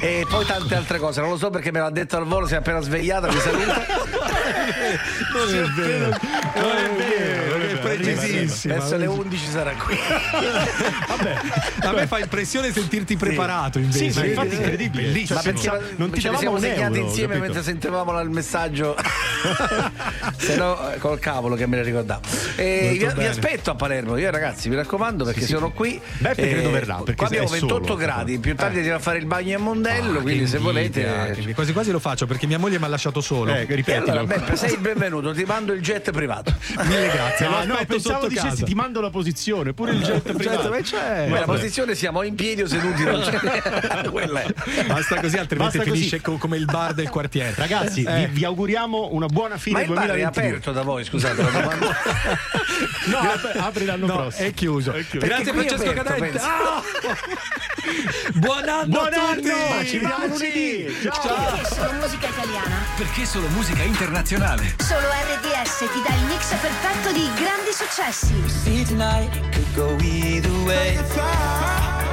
E 0.00 0.26
poi 0.28 0.44
tante 0.44 0.74
altre 0.74 0.98
cose. 0.98 1.20
Non 1.20 1.30
lo 1.30 1.36
so 1.36 1.50
perché 1.50 1.70
me 1.70 1.80
l'ha 1.80 1.90
detto 1.90 2.16
al 2.16 2.24
volo, 2.24 2.46
si 2.46 2.54
è 2.54 2.56
appena 2.56 2.80
svegliata, 2.80 3.28
mi 3.30 3.38
saluta. 3.38 3.84
Non 5.32 5.54
è 5.54 5.62
vero, 5.70 6.16
non 6.56 6.76
è 6.76 6.90
vero, 6.96 7.55
è 7.92 7.96
precisissima. 7.96 8.74
Verso 8.74 8.96
le 8.96 9.06
11 9.06 9.46
sarà 9.50 9.72
qui. 9.72 9.96
A 11.82 11.92
me 11.92 12.06
fa 12.06 12.18
impressione 12.18 12.72
sentirti 12.72 13.16
preparato 13.16 13.78
invece. 13.78 14.10
Sì, 14.10 14.18
ma 14.18 14.24
infatti 14.26 14.48
è 14.48 14.54
incredibile. 14.56 15.02
Bellissimo. 15.04 15.38
Ma 15.38 15.44
perché 15.44 15.70
pensa- 15.70 15.94
non 15.96 16.10
ti 16.10 16.20
davamo 16.20 16.38
siamo 16.40 16.56
un 16.56 16.64
euro, 16.64 16.94
insieme 16.96 17.26
capito? 17.34 17.38
mentre 17.52 17.62
sentivamo 17.62 18.20
il 18.20 18.30
messaggio. 18.30 18.96
Se 20.36 20.56
no, 20.56 20.92
eh, 20.92 20.98
col 20.98 21.18
cavolo 21.18 21.54
che 21.54 21.66
me 21.66 21.76
ne 21.76 21.82
ricordavo. 21.82 22.20
E 22.56 22.96
Molto 23.00 23.14
vi, 23.16 23.20
vi 23.22 23.26
aspetto 23.26 23.70
a 23.70 23.74
Palermo, 23.74 24.16
io 24.16 24.30
ragazzi, 24.30 24.68
mi 24.68 24.76
raccomando 24.76 25.24
perché 25.24 25.40
Sì, 25.40 25.46
sì. 25.46 25.52
sono 25.52 25.70
qui. 25.72 26.00
Beppe 26.18 26.48
credo 26.48 26.70
verrà, 26.70 26.96
perché 26.96 27.14
qua 27.14 27.26
abbiamo 27.26 27.52
è 27.52 27.58
solo, 27.58 27.74
28 27.78 27.96
gradi, 27.96 28.38
più 28.38 28.54
tardi 28.54 28.74
Eh. 28.74 28.78
andiamo 28.78 28.98
a 28.98 29.02
fare 29.02 29.18
il 29.18 29.26
bagno 29.26 29.56
a 29.56 29.60
Mondello, 29.60 30.18
Ah, 30.18 30.22
quindi 30.22 30.46
se 30.46 30.58
volete. 30.58 31.00
invidia. 31.00 31.54
Quasi 31.54 31.72
quasi 31.72 31.90
lo 31.90 31.98
faccio 31.98 32.26
perché 32.26 32.46
mia 32.46 32.58
moglie 32.58 32.78
mi 32.78 32.84
ha 32.84 32.88
lasciato 32.88 33.20
solo. 33.20 33.52
Eh, 33.54 33.66
ripetilo. 33.68 34.10
allora, 34.10 34.24
Beppe, 34.24 34.56
sei 34.56 34.72
il 34.72 34.78
benvenuto, 34.78 35.32
ti 35.34 35.44
mando 35.44 35.72
il 35.72 35.80
jet 35.80 36.10
privato. 36.10 36.54
Mille 36.84 37.10
grazie. 37.10 37.46
Ah, 37.46 37.64
no, 37.64 37.75
aspetto 37.80 37.92
pensavo 37.94 38.14
sotto 38.22 38.28
dicessi 38.28 38.48
casa. 38.48 38.64
ti 38.64 38.74
mando 38.74 39.00
la 39.00 39.10
posizione, 39.10 39.72
pure 39.72 39.92
il 39.92 40.02
jet 40.02 40.32
privato. 40.32 40.68
ma 40.68 40.80
c'è. 40.80 41.26
Poi 41.28 41.38
la 41.38 41.44
posizione 41.44 41.94
siamo 41.94 42.22
in 42.22 42.34
piedi 42.34 42.62
o 42.62 42.66
seduti, 42.66 43.02
non 43.04 43.20
c'è. 43.20 44.08
Quella 44.10 44.42
è. 44.42 44.54
Basta 44.86 45.20
così, 45.20 45.36
altrimenti 45.36 45.76
Basta 45.78 45.78
così. 45.78 45.90
finisce 45.90 46.20
co- 46.20 46.36
come 46.38 46.56
il 46.56 46.64
bar 46.64 46.94
del 46.94 47.08
quartiere. 47.08 47.54
Ragazzi, 47.56 48.02
Eh. 48.02 48.26
vi, 48.26 48.32
vi 48.40 48.44
auguriamo 48.44 49.08
una 49.12 49.26
buona 49.26 49.56
fine 49.58 49.78
Ma 49.78 49.82
il 49.84 49.88
bar 49.92 50.04
è 50.04 50.06
2022. 50.08 50.46
aperto 50.48 50.72
da 50.72 50.82
voi, 50.82 51.04
scusate, 51.04 51.42
la 51.42 51.50
domanda. 51.50 51.96
No, 53.06 53.18
apre, 53.18 53.52
apre 53.58 53.84
l'anno 53.84 54.06
No, 54.06 54.16
prossimo. 54.16 54.48
è 54.48 54.52
chiuso. 54.52 54.92
chiuso. 55.08 55.26
Grazie 55.26 55.50
è 55.50 55.54
Francesco 55.54 55.92
Cadente. 55.92 56.38
Ah! 56.38 56.82
Buon 58.34 58.68
anno 58.68 58.86
Buon 58.86 59.12
a 59.12 59.34
tutti! 59.34 59.50
anno! 59.50 59.84
Ci 59.84 59.98
vediamo 59.98 60.26
lunedì! 60.26 60.96
Ciao! 61.02 61.46
Perché 61.56 61.74
solo 61.74 61.92
musica 61.92 62.26
italiana? 62.28 62.76
Perché 62.96 63.24
solo 63.24 63.48
musica 63.48 63.82
internazionale. 63.82 64.74
Solo 64.78 65.06
RDS 65.08 65.78
ti 65.78 66.02
dà 66.06 66.14
il 66.16 66.24
mix 66.26 66.48
perfetto 66.56 67.12
di 67.12 67.30
grandi 67.34 67.55
successi. 67.72 68.34
See 68.48 68.84
tonight 68.84 69.30
it 69.36 69.52
could 69.52 69.74
go 69.74 69.96
either 70.02 70.50
way. 70.64 70.96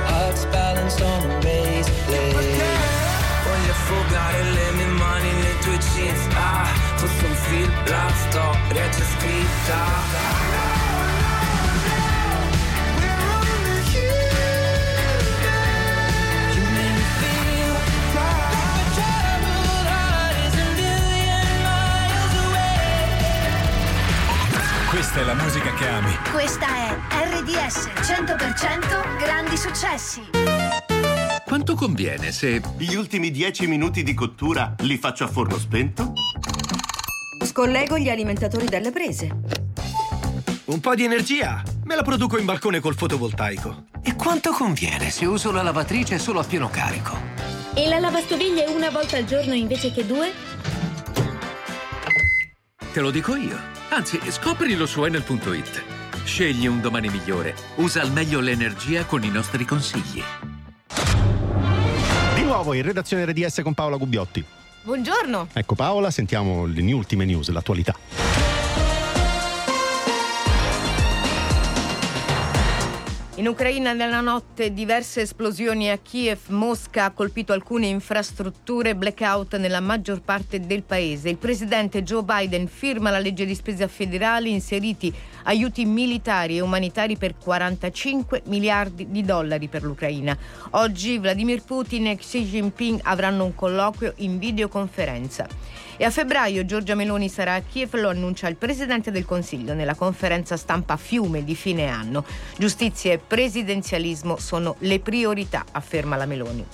Hearts 0.09 0.45
balanced 0.45 1.01
on 1.01 1.23
a 1.23 1.39
razor 1.41 1.93
blade. 2.05 2.33
Voglio 3.43 3.71
affogare 3.71 4.43
le 4.43 4.71
mie 4.71 4.85
mani 4.85 5.31
nei 5.31 5.57
tuoi 5.61 5.77
jeans. 5.77 6.27
Ah, 6.35 6.67
fosse 6.95 7.25
un 7.25 7.35
film, 7.35 7.71
la 7.85 8.11
storia 8.29 8.89
c'è 8.89 9.03
scritta. 9.03 10.42
Questa 25.13 25.31
è 25.31 25.35
la 25.35 25.43
musica 25.43 25.73
che 25.75 25.87
ami. 25.87 26.17
Questa 26.31 26.65
è 26.65 26.97
RDS 27.37 27.85
100% 28.01 29.17
grandi 29.19 29.55
successi. 29.57 30.23
Quanto 31.45 31.75
conviene 31.75 32.31
se 32.31 32.59
Gli 32.79 32.95
ultimi 32.95 33.29
10 33.29 33.67
minuti 33.67 34.01
di 34.01 34.15
cottura 34.15 34.73
li 34.79 34.97
faccio 34.97 35.25
a 35.25 35.27
forno 35.27 35.59
spento? 35.59 36.13
Scollego 37.45 37.99
gli 37.99 38.09
alimentatori 38.09 38.65
dalle 38.65 38.89
prese. 38.89 39.29
Un 40.65 40.79
po' 40.79 40.95
di 40.95 41.03
energia 41.03 41.61
me 41.83 41.93
la 41.93 42.01
produco 42.01 42.39
in 42.39 42.45
balcone 42.45 42.79
col 42.79 42.95
fotovoltaico. 42.95 43.85
E 44.01 44.15
quanto 44.15 44.49
conviene 44.49 45.11
se 45.11 45.27
uso 45.27 45.51
la 45.51 45.61
lavatrice 45.61 46.17
solo 46.17 46.39
a 46.39 46.43
pieno 46.43 46.71
carico? 46.71 47.15
E 47.75 47.87
la 47.87 47.99
lavastoviglie 47.99 48.65
una 48.65 48.89
volta 48.89 49.17
al 49.17 49.25
giorno 49.25 49.53
invece 49.53 49.91
che 49.91 50.07
due? 50.07 50.31
Te 52.91 52.99
lo 52.99 53.11
dico 53.11 53.35
io. 53.35 53.72
Anzi, 53.93 54.19
scoprilo 54.31 54.87
su 54.87 55.03
enel.it. 55.05 55.83
Scegli 56.23 56.65
un 56.65 56.81
domani 56.81 57.09
migliore. 57.09 57.53
Usa 57.75 58.01
al 58.01 58.11
meglio 58.11 58.39
l'energia 58.39 59.05
con 59.05 59.23
i 59.23 59.29
nostri 59.29 59.65
consigli. 59.65 60.19
Di 62.33 62.41
nuovo 62.41 62.73
in 62.73 62.81
redazione 62.81 63.23
RDS 63.23 63.61
con 63.61 63.75
Paola 63.75 63.97
Gubbiotti. 63.97 64.43
Buongiorno. 64.81 65.49
Ecco 65.53 65.75
Paola, 65.75 66.09
sentiamo 66.09 66.65
le 66.65 66.91
ultime 66.91 67.25
news, 67.25 67.49
l'attualità. 67.49 67.95
In 73.37 73.47
Ucraina 73.47 73.93
nella 73.93 74.21
notte 74.21 74.73
diverse 74.73 75.21
esplosioni 75.21 75.89
a 75.89 75.97
Kiev, 75.97 76.49
Mosca 76.49 77.05
ha 77.05 77.11
colpito 77.11 77.51
alcune 77.51 77.87
infrastrutture, 77.87 78.95
blackout 78.95 79.57
nella 79.57 79.79
maggior 79.79 80.21
parte 80.21 80.59
del 80.59 80.83
paese. 80.83 81.29
Il 81.29 81.37
presidente 81.37 82.03
Joe 82.03 82.21
Biden 82.21 82.67
firma 82.67 83.09
la 83.09 83.17
legge 83.17 83.47
di 83.47 83.55
spesa 83.55 83.87
federali, 83.87 84.51
inseriti 84.51 85.11
aiuti 85.45 85.83
militari 85.85 86.57
e 86.57 86.61
umanitari 86.61 87.17
per 87.17 87.35
45 87.35 88.43
miliardi 88.45 89.09
di 89.09 89.23
dollari 89.23 89.67
per 89.67 89.81
l'Ucraina. 89.81 90.37
Oggi 90.71 91.17
Vladimir 91.17 91.63
Putin 91.63 92.05
e 92.05 92.17
Xi 92.17 92.45
Jinping 92.45 92.99
avranno 93.01 93.45
un 93.45 93.55
colloquio 93.55 94.13
in 94.17 94.37
videoconferenza. 94.37 95.47
E 95.95 96.05
a 96.05 96.09
febbraio 96.09 96.65
Giorgia 96.65 96.95
Meloni 96.95 97.29
sarà 97.29 97.53
a 97.53 97.61
Kiev, 97.61 97.93
lo 97.95 98.09
annuncia 98.09 98.47
il 98.47 98.55
Presidente 98.55 99.11
del 99.11 99.25
Consiglio 99.25 99.75
nella 99.75 99.93
conferenza 99.93 100.57
stampa 100.57 100.97
Fiume 100.97 101.43
di 101.43 101.53
fine 101.53 101.87
anno. 101.87 102.25
Giustizia 102.57 103.13
e 103.13 103.19
presidenzialismo 103.19 104.37
sono 104.37 104.75
le 104.79 104.99
priorità, 104.99 105.63
afferma 105.71 106.15
la 106.15 106.25
Meloni. 106.25 106.65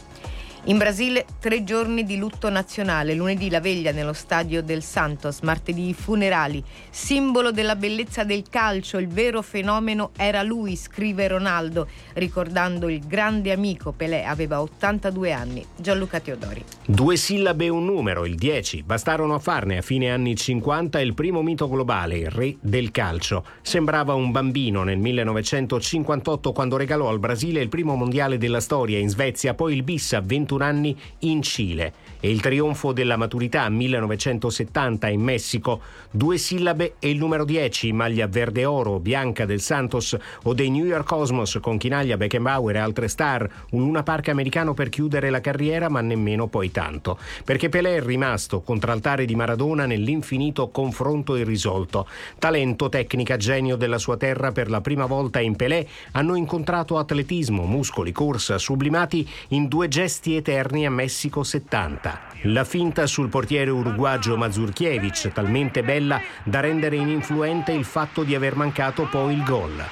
In 0.65 0.77
Brasile 0.77 1.25
tre 1.39 1.63
giorni 1.63 2.03
di 2.03 2.17
lutto 2.17 2.49
nazionale, 2.49 3.13
lunedì 3.15 3.49
la 3.49 3.61
veglia 3.61 3.91
nello 3.91 4.11
stadio 4.11 4.61
del 4.61 4.83
Santos, 4.83 5.39
martedì 5.39 5.87
i 5.87 5.93
funerali, 5.93 6.61
simbolo 6.89 7.51
della 7.51 7.77
bellezza 7.77 8.25
del 8.25 8.43
calcio, 8.49 8.97
il 8.97 9.07
vero 9.07 9.41
fenomeno 9.41 10.11
era 10.17 10.43
lui, 10.43 10.75
scrive 10.75 11.29
Ronaldo, 11.29 11.87
ricordando 12.15 12.89
il 12.89 13.07
grande 13.07 13.53
amico 13.53 13.93
Pelé, 13.93 14.25
aveva 14.25 14.61
82 14.61 15.31
anni, 15.31 15.65
Gianluca 15.77 16.19
Teodori. 16.19 16.63
Due 16.85 17.15
sillabe 17.15 17.65
e 17.65 17.69
un 17.69 17.85
numero, 17.85 18.25
il 18.25 18.35
10, 18.35 18.83
bastarono 18.83 19.35
a 19.35 19.39
farne 19.39 19.77
a 19.77 19.81
fine 19.81 20.11
anni 20.11 20.35
50 20.35 20.99
il 20.99 21.13
primo 21.13 21.41
mito 21.41 21.69
globale, 21.69 22.17
il 22.17 22.29
re 22.29 22.57
del 22.59 22.91
calcio. 22.91 23.45
Sembrava 23.61 24.13
un 24.13 24.31
bambino 24.31 24.83
nel 24.83 24.97
1958 24.97 26.51
quando 26.51 26.75
regalò 26.75 27.07
al 27.07 27.19
Brasile 27.19 27.61
il 27.61 27.69
primo 27.69 27.95
mondiale 27.95 28.37
della 28.37 28.59
storia 28.59 28.99
in 28.99 29.07
Svezia, 29.07 29.53
poi 29.53 29.73
il 29.73 29.83
bis 29.83 30.13
a 30.13 30.21
21 30.49 30.63
anni 30.63 30.97
in 31.19 31.43
Cile 31.43 31.93
e 32.19 32.29
il 32.29 32.41
trionfo 32.41 32.91
della 32.91 33.15
maturità 33.15 33.69
1970 33.69 35.07
in 35.07 35.21
Messico. 35.21 35.79
Due 36.11 36.37
sillabe 36.37 36.95
e 36.99 37.09
il 37.09 37.17
numero 37.17 37.45
10, 37.45 37.93
maglia 37.93 38.27
verde 38.27 38.65
oro, 38.65 38.99
bianca 38.99 39.45
del 39.45 39.61
Santos 39.61 40.17
o 40.43 40.53
dei 40.53 40.69
New 40.69 40.85
York 40.85 41.05
Cosmos 41.07 41.59
con 41.61 41.77
Chinaglia, 41.77 42.17
Beckenbauer 42.17 42.75
e 42.75 42.79
altre 42.79 43.07
star, 43.07 43.47
un 43.71 43.81
Luna 43.81 44.03
Park 44.03 44.29
americano 44.29 44.73
per 44.73 44.89
chiudere 44.89 45.29
la 45.29 45.39
carriera 45.39 45.87
ma 45.87 46.01
nemmeno 46.01 46.47
poi 46.47 46.71
tanto, 46.71 47.17
perché 47.45 47.69
Pelé 47.69 47.97
è 47.97 48.01
rimasto 48.01 48.61
contraltare 48.61 49.25
di 49.25 49.35
Maradona 49.35 49.85
nell'infinito 49.85 50.69
confronto 50.69 51.35
irrisolto. 51.35 52.07
Talento, 52.37 52.89
tecnica, 52.89 53.37
genio 53.37 53.75
della 53.75 53.97
sua 53.97 54.17
terra 54.17 54.51
per 54.51 54.69
la 54.69 54.81
prima 54.81 55.05
volta 55.05 55.39
in 55.39 55.55
Pelé 55.55 55.87
hanno 56.11 56.35
incontrato 56.35 56.97
atletismo, 56.97 57.65
muscoli, 57.65 58.11
corsa, 58.11 58.57
sublimati 58.57 59.27
in 59.49 59.67
due 59.67 59.87
gesti 59.87 60.35
eterni 60.39 60.85
a 60.85 60.91
Messico 60.91 61.43
70. 61.43 62.19
La 62.43 62.63
finta 62.63 63.05
sul 63.05 63.29
portiere 63.29 63.69
uruguagio 63.69 64.35
Mazurkiewicz, 64.35 65.29
talmente 65.33 65.83
bella 65.83 66.19
da 66.43 66.59
rendere 66.59 66.95
ininfluente 66.95 67.71
il 67.71 67.85
fatto 67.85 68.23
di 68.23 68.35
aver 68.35 68.55
mancato 68.55 69.07
poi 69.09 69.33
il 69.33 69.43
gol. 69.43 69.83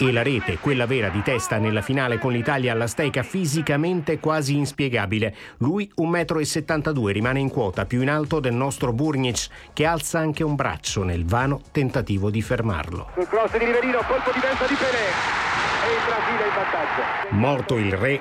E 0.00 0.12
la 0.12 0.22
rete, 0.22 0.58
quella 0.58 0.86
vera 0.86 1.08
di 1.08 1.22
testa 1.22 1.58
nella 1.58 1.82
finale 1.82 2.18
con 2.18 2.30
l'Italia 2.30 2.70
alla 2.72 2.86
stecca, 2.86 3.24
fisicamente 3.24 4.20
quasi 4.20 4.56
inspiegabile. 4.56 5.34
Lui, 5.58 5.90
1,72 6.00 7.00
m, 7.00 7.06
rimane 7.06 7.40
in 7.40 7.50
quota, 7.50 7.84
più 7.84 8.00
in 8.02 8.08
alto 8.08 8.38
del 8.38 8.54
nostro 8.54 8.92
Burnic, 8.92 9.48
che 9.72 9.84
alza 9.86 10.20
anche 10.20 10.44
un 10.44 10.54
braccio 10.54 11.02
nel 11.02 11.24
vano 11.24 11.62
tentativo 11.72 12.30
di 12.30 12.42
fermarlo. 12.42 13.08
Sul 13.14 13.26
cross 13.26 13.50
di 13.50 13.58
Riverino, 13.58 13.98
colpo 14.06 14.30
di 14.32 14.38
vento 14.40 14.66
di 14.68 14.74
Pelé. 14.74 15.48
e 15.80 15.94
il 15.94 16.00
Brasile 16.06 16.46
in 16.46 16.54
vantaggio. 16.54 17.02
Morto 17.30 17.76
il 17.76 17.92
re, 17.92 18.20